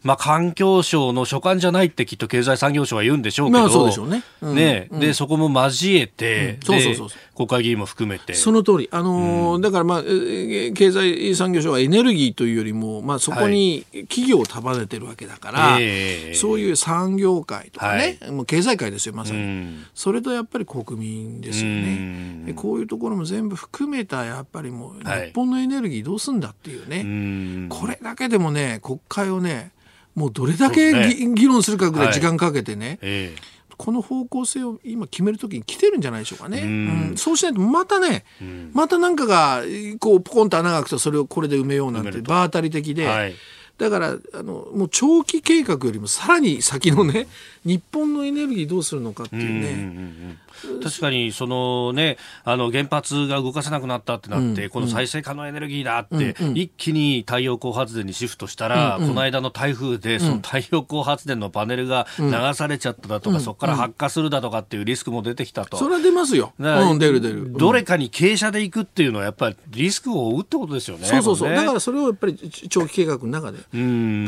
[0.02, 4.22] まあ環境省の所管じゃないってきっと経済産業省は言うんでしょうけど、まあ、そうでしょうね。
[4.42, 7.08] ね、でそこも交えて、そうそうそう。
[7.34, 8.34] 国会議員も含めて。
[8.34, 8.88] その通り。
[8.90, 29.72] あのだからまあ経済産業省はエネルギーというよりもまあそこに企業を束ねてるわけだから、はい、そういう産業界とかね、はい、もう経済界ですよまさに、それとやっぱり国民ですよね、こういうところも全部含めたやっぱりもう日本のエネルギーどうすんだっていうね、これだけでもね国会をね
[30.14, 33.34] もうどれだけ、ね、議論するかぐらい時間かけてね、はいえ。
[33.38, 36.60] ーこの方向性を今決めるときに来てるんじゃないでしょうかね。
[36.60, 36.66] う
[37.14, 39.64] ん、そうしないとまたね、うん、またなんかが
[39.98, 43.34] こうポコンと穴が開くとそれをこれで埋めようなんて場当たり的で、はい、
[43.78, 47.26] だからあのもう長期計画よりもさらに先のね
[47.64, 49.70] 日本のエネルギーどうするのかっていうね。
[49.72, 50.38] うんうんうん
[50.80, 65.78] 確かにその、ね、あの原発が動かせなくなったってなって、うん、この再生可能エネルギーだって、うん、一気に太陽光発電にシフトしたら、うん、この間の台風で、その太陽光発電のパネルが流されちゃっただとか、そこから発火するだとかっていうリスクも出てきたと。
[65.78, 66.52] それは出ますよ。
[66.58, 67.52] うん、出る出る。
[67.52, 71.06] どれかに傾斜でいくっていうのは、やっぱりリスクを負うってことですよね。
[71.06, 71.50] そうそうそう。
[71.50, 72.36] ね、だからそれをやっぱり
[72.68, 73.58] 長期計画の中で。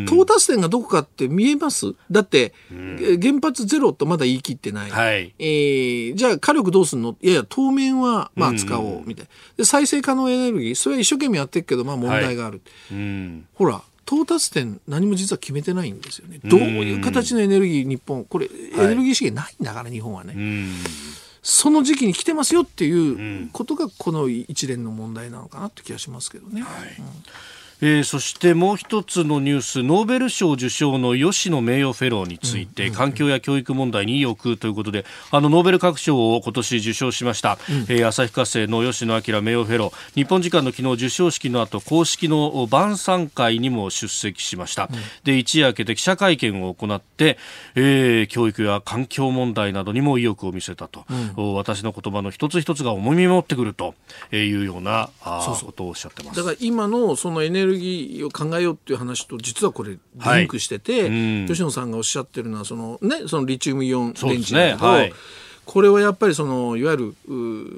[0.04, 1.94] 到達点がどこかって見えます？
[2.10, 2.54] だって、
[3.24, 4.90] 原発ゼロとまだ言い切ってない。
[4.90, 7.16] はい、えー、じゃあ火力どうするの？
[7.22, 9.30] いやいや、当面はまあ使おう、みたいな。
[9.56, 12.60] で、再生可能エネルギー、それは一生懸命やってるけど、まあ問題がある。
[12.90, 16.38] はい、ほら、到達点何も実は決めてないんですよね。
[16.44, 20.34] どういう形のエネルギー、日本、これ、エネルギー資源ないんだから、日本はね。
[21.42, 26.62] その時期に来てますよっていうことが、この一連の問題なのかなって気がしますけどね。
[26.62, 27.04] はいうん
[27.80, 40.14] えー、そしてもう一つのニュースノーベル賞受賞の吉野名誉フェローについて、うん、環境や教育問題に意欲ということであのノーベル学賞を今年受賞しました、うん、えー、旭化成の吉野明名誉フェロー。
[40.14, 47.38] 日本時間の昨日授賞式の後公式の晩餐会にも出席しました、うん、で一夜明けて記者会見を行って、
[47.74, 51.04] えー、教育や環境問題などにも意欲を見せたと、
[51.36, 53.94] うん、私の言葉の一つ一つが重み持ってくると
[54.32, 56.36] いうようなあことをおっしゃってます。
[56.36, 64.98] だから今のそのエネルギーを考えようっていう話と実はこれリンクしてて、はい、吉野さんがおっしゃってるのはその、ね、そのリチウムイオン電池だけど、ね。
[64.98, 65.12] はい、
[65.64, 67.14] これはやっぱりそのいわゆる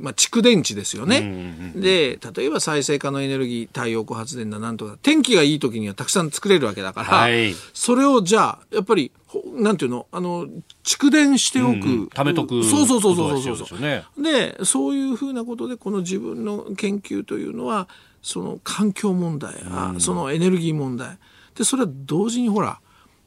[0.00, 1.32] まあ、蓄電池ですよね、うんうん
[1.76, 9.12] うん、で例えば再生可能エネルギー太陽光発電だなんとか天気がいい時にはたくさん作れるわけだから、はい、それをじゃあやっぱり
[9.54, 10.46] なんていうのあの
[10.84, 11.76] 蓄電しておく、うん、
[12.06, 17.88] 貯めとくそうそうそうそうそうそう、ね、でそういうふうなことでこの自分の研究というのは
[18.26, 21.16] その環境問題や、そのエネルギー問題。
[21.54, 22.80] でそれは同時にほら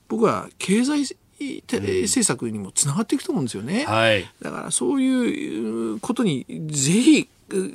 [0.09, 1.03] 僕は経済
[1.39, 7.29] 政策にもつながっていくと思うんですよね、はい、だからそういうことにぜひ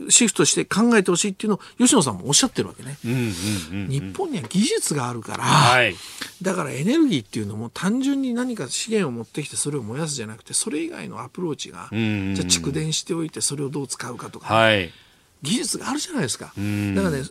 [0.09, 5.97] シフトして考えてほしいっていうのを吉野さんもおっしゃってるわけね、うんうんうんうん、日本には技術があるから、はい、
[6.41, 14.93] だからエネルギーっていうのも単純に何か資源を持ってきてそれを燃やすじゃなくてそれ以外のアプローチが、うんうん、じゃあ蓄電しておいてそれをどう使うかとか、はい
[15.45, 16.47] 技術があるじゃないですか。
[16.47, 17.23] だからね、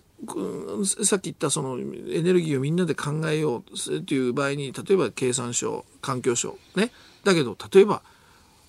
[1.04, 6.92] さっき言ったそのエネルギーをみんなで考えようという場合に例えば経産省環境省ね。
[7.24, 8.02] だけど例えば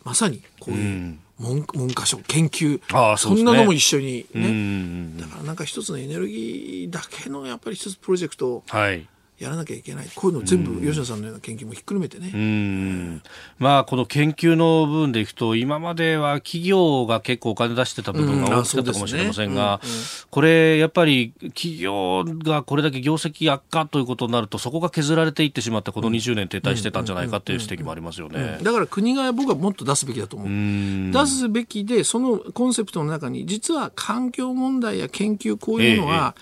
[0.02, 2.80] まさにこういう文,、文科省研究。
[3.16, 5.20] そ、ね,、んなのも一緒にね。
[5.20, 9.06] だからなんか一つのエネルギーだけのやっぱり一つプロジェクトを、はい
[9.38, 10.06] やらなきゃいけない。
[10.14, 13.22] こういうの全部吉野さんのような研究もひっくるめてね、うん、
[13.58, 19.92] まあ、この研究の部分でいくと今までは企業が結構お金出してた部分が大きかったかもしれませんが、うんね。
[19.92, 28.58] うんうん、これやっぱり企業がこれだけ業績悪化ということになるとそこが削られていってしまったこの20年停滞してたんじゃないかという指摘もありますよね。
[28.62, 31.12] だから国が僕はもっと出すべきだと思う。
[31.12, 36.36] 出すべきでそのコンセプトの中に実は環境問題や研究こういうのは、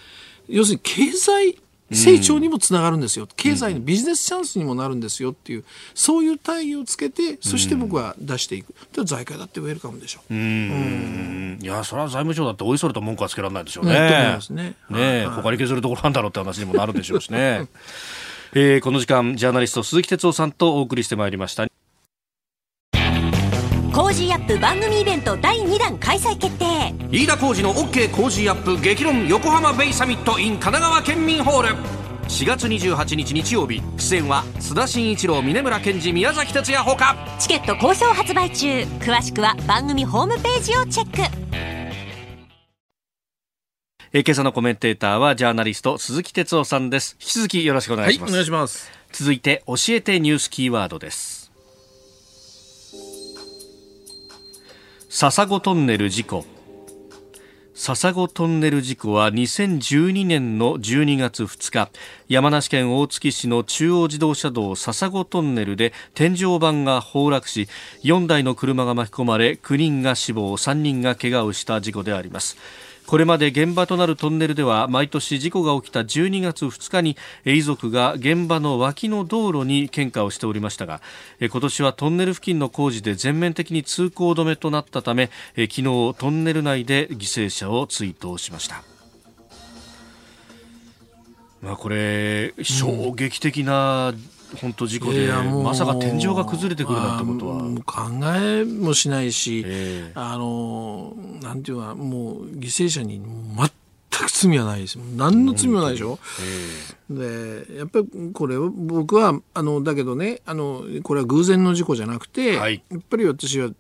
[0.49, 1.62] ええ、要するに経済
[1.93, 5.65] 成長にもつながるんですよ、経済のビジネスチャンスにもなるんですよっていう、
[5.95, 10.21] そういう大義をつけて、そして僕は出していく、うん、財界だってウェルカムでしょ。
[10.31, 10.35] う。
[10.35, 11.59] うん。
[11.61, 13.93] いや、それは財務省だって、おいそれと文句はつけられないでしょうね。
[13.93, 14.39] ね。
[14.51, 17.69] ねね、はい、他に削るところなんだろうって話にもなるでしょうしね。
[18.55, 21.67] えー、この時間、ジャーナリスト鈴木哲夫さんとお送りしてまいりました。
[23.93, 26.65] Cozy up 番組イベント第2弾開催決定
[27.15, 31.69] 飯田浩司の OK コージーアップ激論横浜ベイサミット in 神奈川県民ホール。
[32.27, 33.83] 4月28日日曜日。
[33.99, 37.15] 出演は須田慎一郎峯村健司宮崎哲弥ほか。
[37.39, 38.67] チケット好評発売中。
[38.99, 41.19] 詳しくは番組ホームページをチェック。
[44.15, 47.19] えー、今朝のコメンテーターはジャーナリスト鈴木哲夫さんです。
[47.21, 48.91] 引き続きよろしくお願いします、はい、お願いします。
[49.13, 51.53] 続いて教えてニュースキーワードです。
[55.11, 56.47] 笹子トンネル事故
[57.85, 61.91] 笹子トンネル事故は2012年の12月2日
[62.29, 67.67] 山梨県大月市の中央自動車道笹子トンネルで天井板が崩落し
[68.05, 72.57] 4台の車が巻き込まれ9人が死亡3人がけがをした事故であります。
[73.07, 81.01] これまで現場となるトンネルでは毎年事故が起きた12月2日に遺族が現場の脇の道路に献花をしておりましたが
[81.41, 85.83] 今年はトンネル付近の工事で全面的に通行止めとなったため昨日
[86.17, 88.83] トンネル内で犠牲者を追悼しました。
[91.61, 94.13] まあこれ衝撃的な
[94.61, 95.33] 本当事故で、
[95.63, 97.63] まさか天井が崩れてくるなんてことは。
[97.85, 103.69] 考えもしないし、えー、あの、なんていうか、もう犠牲者に全
[104.27, 104.97] く罪はないです。
[105.17, 106.19] 何の罪もないでしょ？
[107.11, 113.71] えー、で、やっぱりこれ僕は、あの、だけどね、あの、これは偶然の事故じゃなくて、はい、やっぱり私は、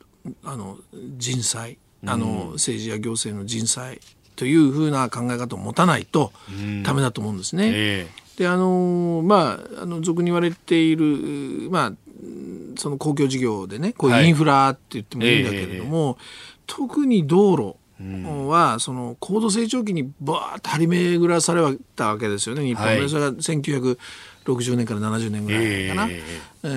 [0.45, 0.79] あの、
[1.19, 4.01] 人災、あの、政治や行政の人災
[4.35, 6.33] というふうな考え方を持たないと
[6.83, 7.71] ダメだと思うんですね。
[7.73, 11.93] えーであのまああの俗に言われているまあ
[12.79, 16.19] その公共事業でねこういうインフラって言ってもいいんだけれども、はいえー、
[16.67, 17.77] 特に道路
[18.49, 21.63] は、その高度成長期にバーッと張り巡らされ
[21.95, 22.65] たわけですよね。
[22.65, 26.21] 日本で、はい、それが1960年から70年ぐらいかな、えー、
[26.65, 26.69] え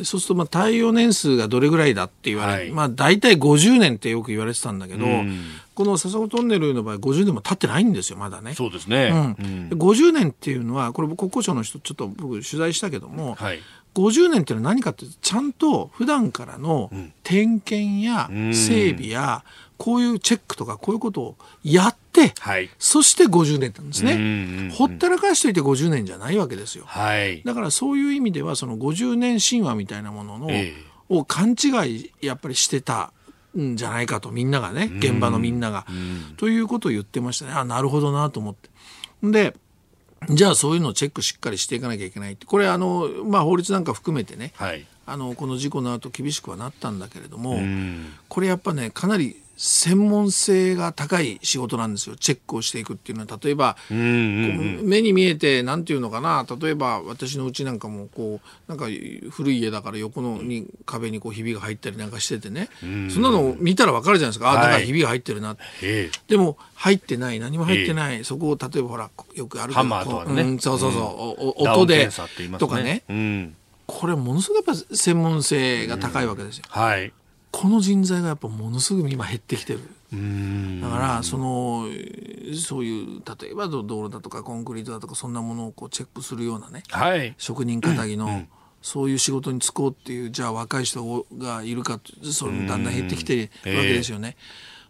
[0.00, 5.40] ー、そうするとまあ耐用年数がどれぐらいだって言われて、はい、まあ大体50年ってよく言われてたんだけど、うん、
[5.78, 8.52] この笹子トンネルの場合50年も経ってないんですよまだね。
[8.54, 9.70] そうですね、うん。
[9.70, 13.60] うん、50年っていうのはこれ国交省の人ちょっと僕取材したけども、はい、
[13.94, 16.90] 50年っていうのは何かってちゃんと普段からの
[17.22, 19.44] 点検や整備や、
[19.76, 33.12] こういうチェックとかこういうことをやって、はい、そして50年なんですね、ほったらかしといて50年じゃないわけですよ、はい、だからそういう意味ではその50年神話みたいなものの、えー、を勘違いやっぱりしてた
[33.56, 35.86] んじゃないかとみんながね現場のみんなが、
[36.36, 37.52] ということを言ってましたね。
[37.52, 38.68] あなるほどなと思って。
[39.22, 39.54] で
[40.30, 42.44] じゃあそういうのをチェックしっかりしていかなきゃいけないって。
[42.44, 47.58] これあの、まあ、法律なんか含めてね、はい、あのこの事故の後厳しくはなったんだけれども
[48.28, 52.14] これやっぱねかなり専門性が高い仕事なんですよ。
[52.14, 53.38] チェックをしていくっていうのは。
[53.42, 56.46] 例えば、目に見えてなんていうのかな。
[56.60, 58.86] 例えば私のうちなんかもこうなんか
[59.30, 65.56] 古い家だから横のに壁にこうひびが入ったりなんかしててね、そんなの見たらわかるじゃないですか、あだからひびが入ってるな、
[66.28, 67.40] でも入ってない。
[67.40, 72.08] 何も入ってない、そこを例えばほらよくあるハンマーとかね、うん、そうそうそう、音で
[72.58, 73.02] とかね、
[73.86, 76.64] これものすごくやっぱ専門性が高いわけですよ。
[76.68, 77.12] はい
[77.50, 79.80] この人材がやっぱものすごく今減ってきてる。
[80.80, 81.86] だからその
[82.54, 88.48] そういう例えば道路だとかコンクリートだとかそんなものをこうチェックするようなね、はい、職人かたぎの、うん、
[88.80, 94.36] そういう仕事に就こうっていうじゃあ若い人がいるかそれだんだん減ってきてるわけですよね。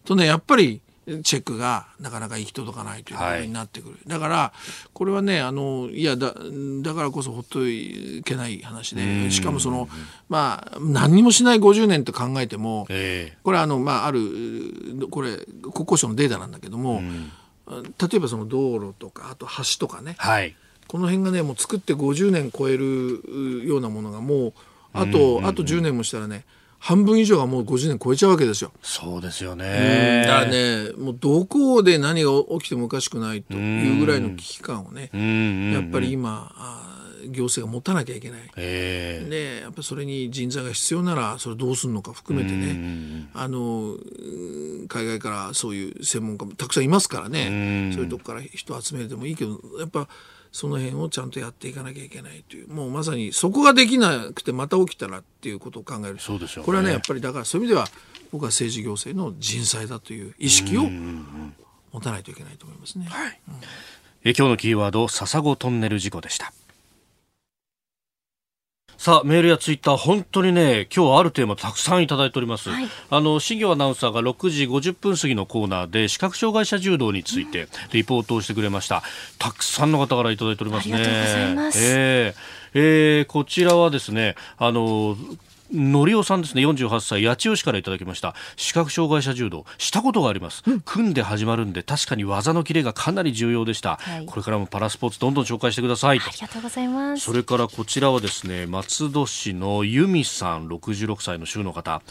[0.04, 0.80] とねやっぱり
[1.22, 4.52] チェックがなかなか行き届かないということになってくる、はい、だから
[4.92, 6.34] これはねあのいやだ
[6.82, 9.88] だからこそほっといけない話でしかもその
[10.28, 14.20] まあ何にもしない50年と考えても、えー、これあのまあある
[15.10, 17.00] これ国交省のデータなんだけども、
[17.68, 20.54] 例えばその道路とかあと橋とかね、はい、
[20.86, 24.52] この辺がねもう作って50年超えるようなものがもう
[24.92, 26.44] あと、あと10年もしたらね
[26.78, 28.72] 半分以上がもう50年超えちゃうわけですよ。
[28.82, 30.24] そうですよね。
[30.26, 35.10] だからね、もうどこで何が起きてもおかしくないというぐらいの危機感をね、
[35.72, 36.52] やっぱり今、
[37.26, 38.40] 行政が持たなきゃいけない。
[38.54, 43.96] で、やっぱりそれに人材が必要なら、それどうするのか含めてね、あの、
[44.88, 50.08] 海外からそういう専門家もたくさんいますからね、そういうとこから人集めてもいいけど、やっぱ、
[50.58, 52.68] その辺をちゃんとやっていかなきゃいけないという。
[52.68, 56.18] もうまさにそこができなくてまた起きたらっていうことを考える。
[56.18, 57.86] そうでしょう、ね、これはねやっぱりだからそういう意味では
[58.32, 60.82] 僕は政治行政の人災だという意識を
[61.92, 63.06] 持たないといけないと思いますね。
[63.08, 63.54] はい、うん、
[64.24, 66.52] え今日のキーワード笹子トンネル事故でした。
[68.98, 72.68] さあ、メールやツイッター、本当にね、今日あるテーマたくさんいただいております。
[72.68, 79.04] はい、あの、新業アナウンサーが6時50分過ぎのコーナーで、視覚障害者柔道についてリポートをしてくれました。
[79.38, 80.96] たくさんの方からいただいておりますね。
[80.96, 81.78] ありがとうございます。
[81.80, 82.34] えー、
[82.74, 85.16] えー、こちらはですね、あの、
[85.72, 86.62] のりおさんですね。
[86.62, 87.24] 48歳。
[87.24, 88.34] 八千代市からいただきました。
[88.56, 89.64] 視覚障害者柔道。
[89.78, 96.18] したことがあります、うん、組んで始まるんで確かに技のキレがかなり重要でした、はい、これからもパラスポーツどんどん紹介してください。
[96.18, 97.24] ありがとうございます。
[97.24, 102.02] それからこちらはですね松戸市の由美さん66歳の州の方。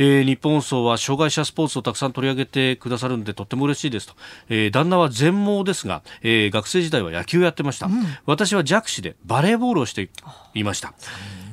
[0.00, 4.14] えー、日本放送は障害者スポーツをたくさん取り上げてくださるんでとっても嬉しいですと、
[4.48, 10.08] えー、旦那は全盲ですが、えー、学生時代は野球やってました、うん、私は弱視でバレーボールをして
[10.54, 10.94] いました、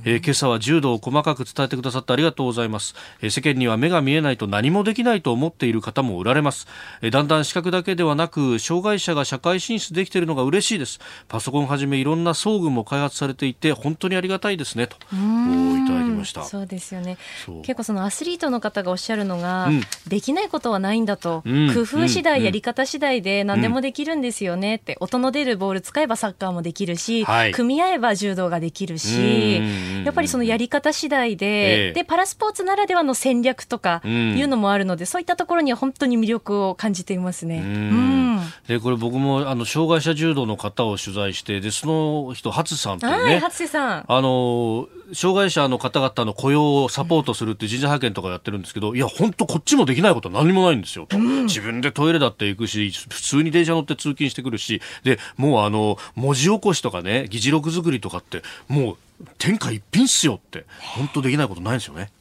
[0.05, 6.67] えー、今朝は柔道を細かく伝えてくださってありがとうございます、えー、世間には目が見えないと何もできないと思っている方もおられます、
[7.01, 10.99] えー、だんだん視覚だけではなく障害者が社会進出できているのが嬉しいです。
[11.27, 16.43] パソコンはじめいろんな装具も開発されていて本当にありがたいですねといただきました。
[16.43, 17.17] そうですよね。
[17.63, 29.61] 結構そのアスリートの方がおっしゃるのが、うん、できないことはないんだと、うん、工夫次第、うん、やり方次第で何でもできるんですよねって、音の出るボール使えばサッカーもできるし、はい、組み合えば柔道ができるし、
[30.03, 34.09] やっぱりそのやり方次第で、えー、で、パラスポーツならではの戦略とかい
[34.41, 37.59] うのもあるので、うん、そういったところには本当に魅力を感じていますね。
[37.59, 43.17] うん、で、これ僕も、あの、障害者柔道の方を取材して、で、その人、初さんっていうね。
[43.17, 44.05] はい、初さん。
[44.07, 58.97] あの、障害者の方々の雇用をサポートするって人材派遣とかやってるんですけど、いや、本当こっちもできないことは何もないんですよと、うん、自分でトイレだって行くし、普通に電車乗って通勤してくるし、で、もうあの、文字起こしとかね、議事録作りとかって、もう
[59.37, 62.11] 天下一品っすよって、本当できないことないんですよね。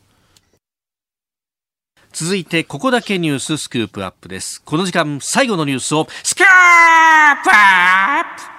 [2.12, 4.62] 続いて、ここだけニューススクープアップです。
[4.62, 8.54] この時間、最後のニュースを、スクープアップ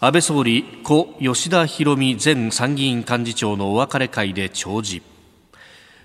[0.00, 5.02] 安倍総理、故吉田博美前参議院幹事長のお別れ会で弔辞。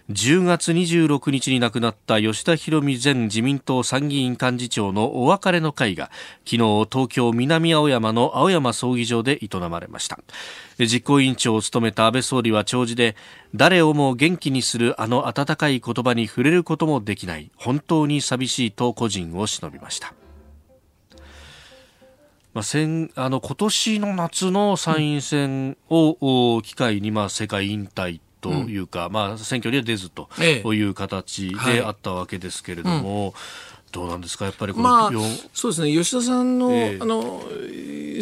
[0.09, 6.11] 10月26日に亡くなった吉田博美前自民党参議院幹事長のお別れの会が
[6.43, 6.57] 昨日
[6.91, 10.19] 東京南青山の青山葬儀場で営まれました。
[10.77, 13.15] 実行委員長を務めた安倍総理は弔辞で
[13.55, 20.13] 誰をも元気にするあの温かい言葉に触れることもできない本当に寂しいと個人を偲びました。
[22.53, 33.33] まあ、先あの今年の夏の参院選を、機会に、まあ、世界引退というか、うん、まあ、選挙には出ずという形であったわけですけれども、はいうん。
[33.93, 34.45] どうなんですか？
[34.45, 35.11] やっぱりまあ、
[35.53, 35.93] そうですね。
[35.93, 37.43] 吉田さんのえー、あの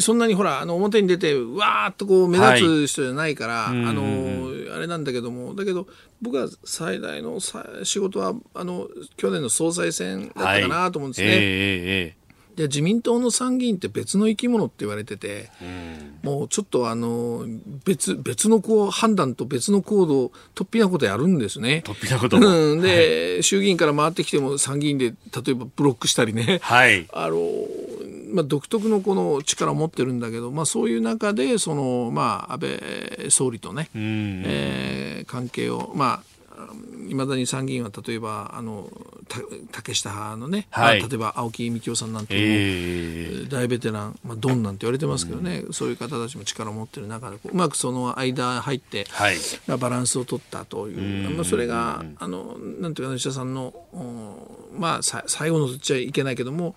[0.01, 5.87] そんなにほらあの表に出てわーっとこう目立つ人じゃないから、はい、あのあれなんだけどもだけど
[6.21, 11.27] 僕は最大の仕事はあの去年の総裁選だったかなと思うんですね。
[11.27, 11.37] はい。
[11.37, 12.20] えーえー
[12.61, 17.45] で自民党の参議院って別の生き物って言われてて、うん、もうちょっとあの
[17.85, 21.83] 別別のこう判断と別の行動突飛なことやるんですね。
[21.85, 25.15] 突飛なこと、うん、で、はい、衆議院から回ってきても参議院で例
[25.49, 27.39] えばブロックしたりね、はい、あの
[28.31, 32.59] まあ、独特のこの力を持ってるんだけど、まあ、そういう中でその、まあ、安
[33.19, 36.30] 倍総理とね、えー、関係を、まあ、
[37.09, 38.89] いまだに参議院は例えばあの
[39.71, 49.37] 竹下派のね、はい、例えば青木幹雄さんなんていう、えー、大ベテラン、まあ、ドンなんて言われてますけどね、うん、そういう方たちも力を持ってる中でうまくその間入って、はい、
[49.77, 53.73] バランスを取ったという、まあ、それがあのなんていうか吉田さんの、
[54.77, 56.75] まあ、さ最後のとっちゃいけないけども、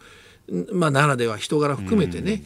[0.73, 2.43] まあ、ならでは人柄含めてね、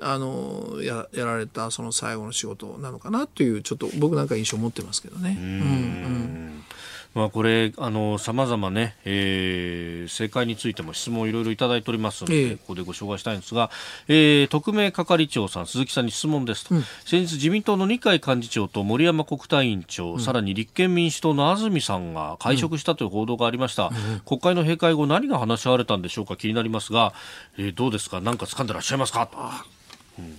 [0.00, 5.36] あのややられたその最後の仕事なのかなというちょっと僕なんか印象を持ってますけどね。
[5.38, 6.64] うん、うん
[7.12, 7.72] まあ、これ、
[8.18, 13.68] さまざまね、えー、政界についても質問をいろいろいただいておりますので、えー、ここでご紹介したいんですが、
[14.06, 23.86] えー、特命係長さん、鈴木さんに質問ですと、うん、先日自民党の二階幹事長と森山国対委員長、うん、さらに立憲民主党の安住さんが会食したという報道がありました。
[23.86, 27.12] うん、国会の閉会後、何が話し合われたんでしょうか、気になりますが、
[27.58, 29.28] えー、どうですか、何か掴んでらっしゃいますか？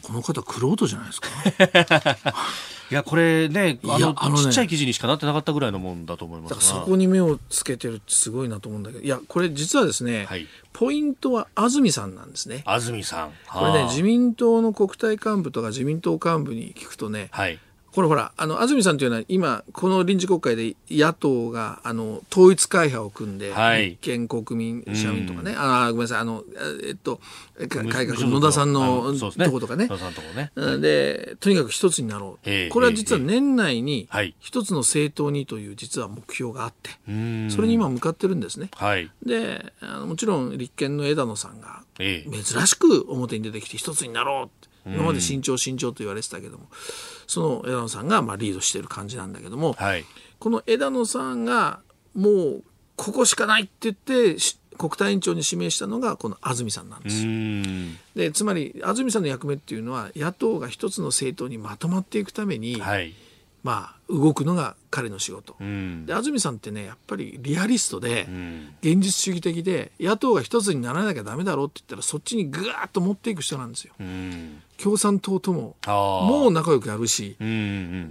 [0.03, 1.27] この方、くろうとじゃないですか？
[2.91, 12.63] いやこれねあのあの、ね、ちっちゃい記事にしかなってなかったぐらいのもんだと思いますそこに目をつけてるってすごいなと思うんだけどいやこれ実はですね、はい、ポイントは安住さんなんですね。
[12.65, 13.31] 安住さん。
[13.49, 17.59] これね自民党の国対幹部とか自民党幹部に聞くとね、はい
[17.93, 26.43] これほら、あの、安住さんというのは今、この臨時国会で野党が、あの、統一会派を組んで、はい、立憲国民、社民とかね、あごめんなさい、あの、
[26.87, 27.19] えっと、
[27.67, 29.87] 改革、野田さんのとことかね。
[30.33, 30.77] ね。
[30.79, 32.69] で、とにかく一つになろう。
[32.69, 34.07] これは実は年内に、
[34.39, 36.91] 一つの政党にという実は目標があって、
[37.49, 38.69] それに今向かってるんですね。
[38.75, 46.67] はい、であの、もちろん立憲の枝野さんが、珍しく表に出てきて一つになろうって、今まで慎重慎重と言われてたけども、
[47.31, 50.03] その枝野さんがまあリードしている感じなんだけども、はい、
[50.37, 51.79] この枝野さんが
[52.13, 52.63] もう
[52.97, 54.35] ここしかないって言って
[54.77, 58.19] 国対委員長に指名したのがこの安住さんなんです。
[58.19, 63.13] でつまり安住さんの役目っていうのは野党が一つの政党にまとまっていくために、はい、
[63.63, 66.05] まあ動くのが彼の仕事、うん。
[66.05, 68.75] で安住さんってねやっぱりリアリストでうん。
[68.81, 73.93] 現実主義的で野党が一つにならなきゃダメだろうって言ったらそっちにぐーっと持っていく人なんですよ。
[73.99, 74.61] うん。
[74.77, 77.47] 共産党とももう仲良くやるしうん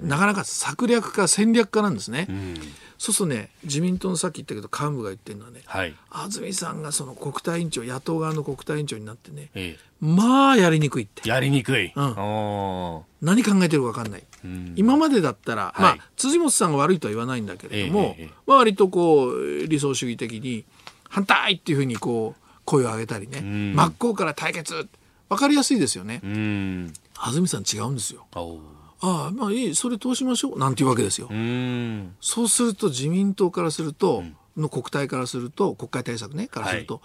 [0.02, 0.08] うん。
[0.08, 2.54] なかなか策略家戦略家なんですね、うん
[3.00, 5.94] そうするとね自民党のさっき言ったけど幹部が言ってるのはねはい。
[6.10, 11.22] 安住さんがその国対委員長野党側の国対委員長になってねえまあやりにくいって。
[11.24, 12.14] えやりにくい、うん。
[12.14, 14.74] あ何考えてるか分かんない、ん。
[14.76, 15.80] 今までだったら、はい。
[15.80, 20.66] まあ辻元さんが悪いとは言わないんだけれども、ええええまあ、割とこう理想主義的に
[21.08, 23.74] 反対っていうふうにこう声を上げたりね、ん。
[23.74, 24.88] 真っ向から対決。
[25.30, 26.92] 分かりやすいですよね、ーうん。
[27.14, 28.26] 安住さん違うんですよ
[29.02, 32.14] ああまあいいそれ通しましょうなんていうわけですよ、うん。
[32.20, 34.22] そうすると自民党からすると、
[34.56, 37.00] の国対からすると国会対策ねからすると、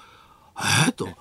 [0.58, 1.14] えー、と、な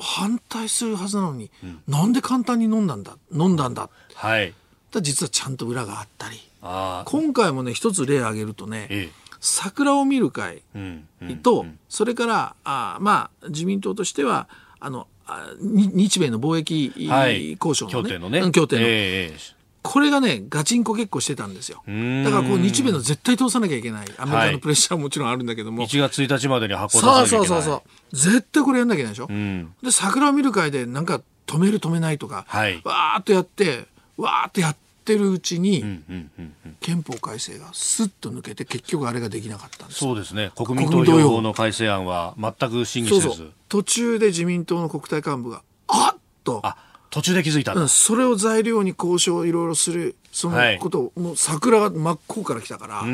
[0.00, 1.50] 反対するはずなのに、
[1.88, 3.88] なんで簡単に飲んだんだ飲んだんだ。
[4.14, 4.54] はい。
[4.92, 6.40] だ実はちゃんと裏があったり。
[6.62, 10.62] ああ今回もね一つ例挙げるとね、え桜を見る会
[11.42, 14.48] と、それからあまあ自民党としては
[14.78, 17.52] あのあに日米の貿易はい。
[17.52, 18.38] 交渉の、ね協定のね。
[18.40, 19.55] うん協定の、ええ
[19.86, 21.82] これがねガチンコ結構してたんですよ。
[21.90, 22.24] ん。
[22.24, 24.06] だからこう日米の絶対通さなきゃいけない。
[24.18, 24.52] アメリカはい。
[24.52, 27.62] のプレッシャーももちろんあるんだけども、1月1日までに発行出さそうなきゃいうけない。
[27.62, 27.82] そそう
[28.12, 29.74] そう絶対これやんなきゃいけないでしょ、うん。
[29.82, 32.80] で桜を見る会でなんか止める止めないとか、はい。
[32.84, 35.84] わーっとやってわーっとやってるうちに、
[36.80, 40.00] 憲法改正がスッと抜けて結局あれができなかったんです。
[40.00, 40.50] そうですね。
[40.56, 43.22] 国民投票法の改正案は全く審議せず。
[43.22, 43.52] そうそう。
[43.68, 46.76] 途中で自民党の国対幹部があっとあ
[47.16, 53.12] 途中で気づいたんだ、うんそれを材料に交渉をいろいろするそのはいことを、もう桜が真っ向から来たから、うんう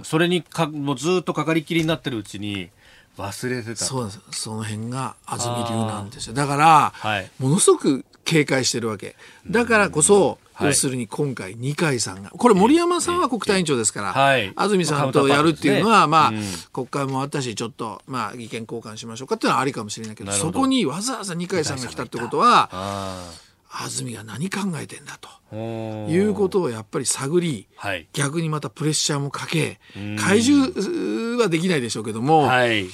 [0.00, 0.02] ん。
[0.02, 2.70] それにかもうずっとかかりきりになってるうちに
[3.16, 4.20] 忘れてたそうです。
[4.32, 6.34] その辺が安住流なんですよ。
[6.34, 7.30] だから、はい。
[7.38, 9.14] ものすごく警戒してるわけ。
[9.48, 14.52] だからこそ、はい要するに今回二階さんがこれ森山さんは国対委員長ですから、はい。
[14.56, 16.42] 安住さんとやるっていうのは、まあ、うん。
[16.72, 23.30] 国会もあったしちょっと、まあ、意見交換しましょうかっていうのはありかもしれないけどそこにわざわざ二階さんが来たってことはあ
[23.70, 25.28] 安住が何考えてんだと。
[25.54, 28.08] いうことをやっぱり探りはい。
[28.12, 30.16] 逆にまたプレッシャーもかけん。
[30.16, 32.86] 怪獣はできないでしょうけども、はい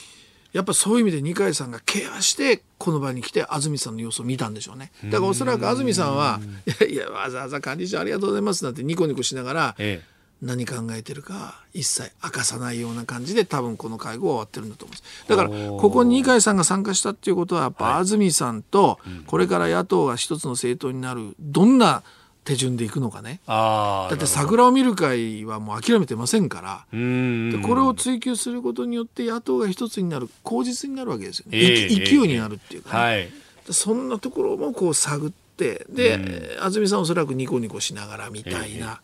[0.53, 4.93] やっぱそういう意味で二階さんがケアしてこの場に来て安住さんの様子を見たんでしょうね。
[5.07, 10.03] だからおそらく安住さんはいやいやわざわざ管理長ありがとうございますなんてニコニコしながらえ
[10.43, 15.29] 何考えてるか一切明かさないような感じで多分この会合は終わってるんだと思うんです。
[15.29, 22.03] だからここに二階さんが参加したっていうことはやっぱ安住さんとこれから野党が一つの政党になるどんな
[22.45, 23.41] 手順でいくのかね。
[23.47, 26.85] だって桜を見る会はもう諦めてませんから。
[26.93, 33.29] うんでこれを追求することによって野党が一つになる口実になるわけですよね、ええいき勢いになるっていうかね、はい。
[33.67, 39.01] でそんなところもこう探ってで、安住さんはおそらくニコニコしながらみたいな、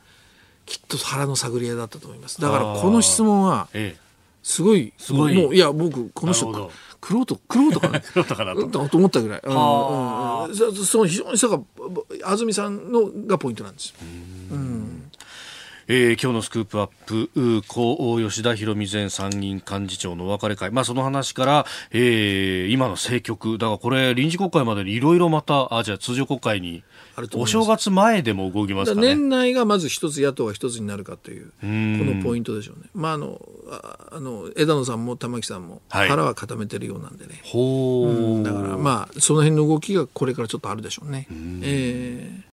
[0.66, 2.40] きっと腹の探り合いだったと思います。
[2.40, 4.08] だからこの質問はええ。
[4.42, 5.34] すごいすごい。
[5.34, 6.70] もういや僕この人
[7.00, 8.00] くろうとくろうとかな。
[8.00, 8.60] どうだかなと。
[8.60, 10.50] うんと思ったぐらい、うんはあうん。
[10.50, 11.60] うんそその非常にさが
[12.24, 13.96] 安住さんのがポイントなんですよ
[15.90, 26.82] えー今日のスクープアップ、う高吉田博美前参議院幹事長のお別れ会、まあ、その話から、えー今の政局、だからこれ、臨時国会までにいろいろまた、あじゃあ通常国会に
[27.18, 29.08] あると思いますお正月前でも動きますかね。
[29.08, 32.88] 年内がまず一つ野党が一つになるかというこんのポイントでしょうね。
[32.94, 33.40] まああの
[33.70, 37.40] ああの枝野さんも玉木さんもはい腹は固めてるようなんでね。
[37.44, 41.26] ほう、だからまあその辺の動きがこれからちょっとあるでしょうね。
[41.62, 42.42] えー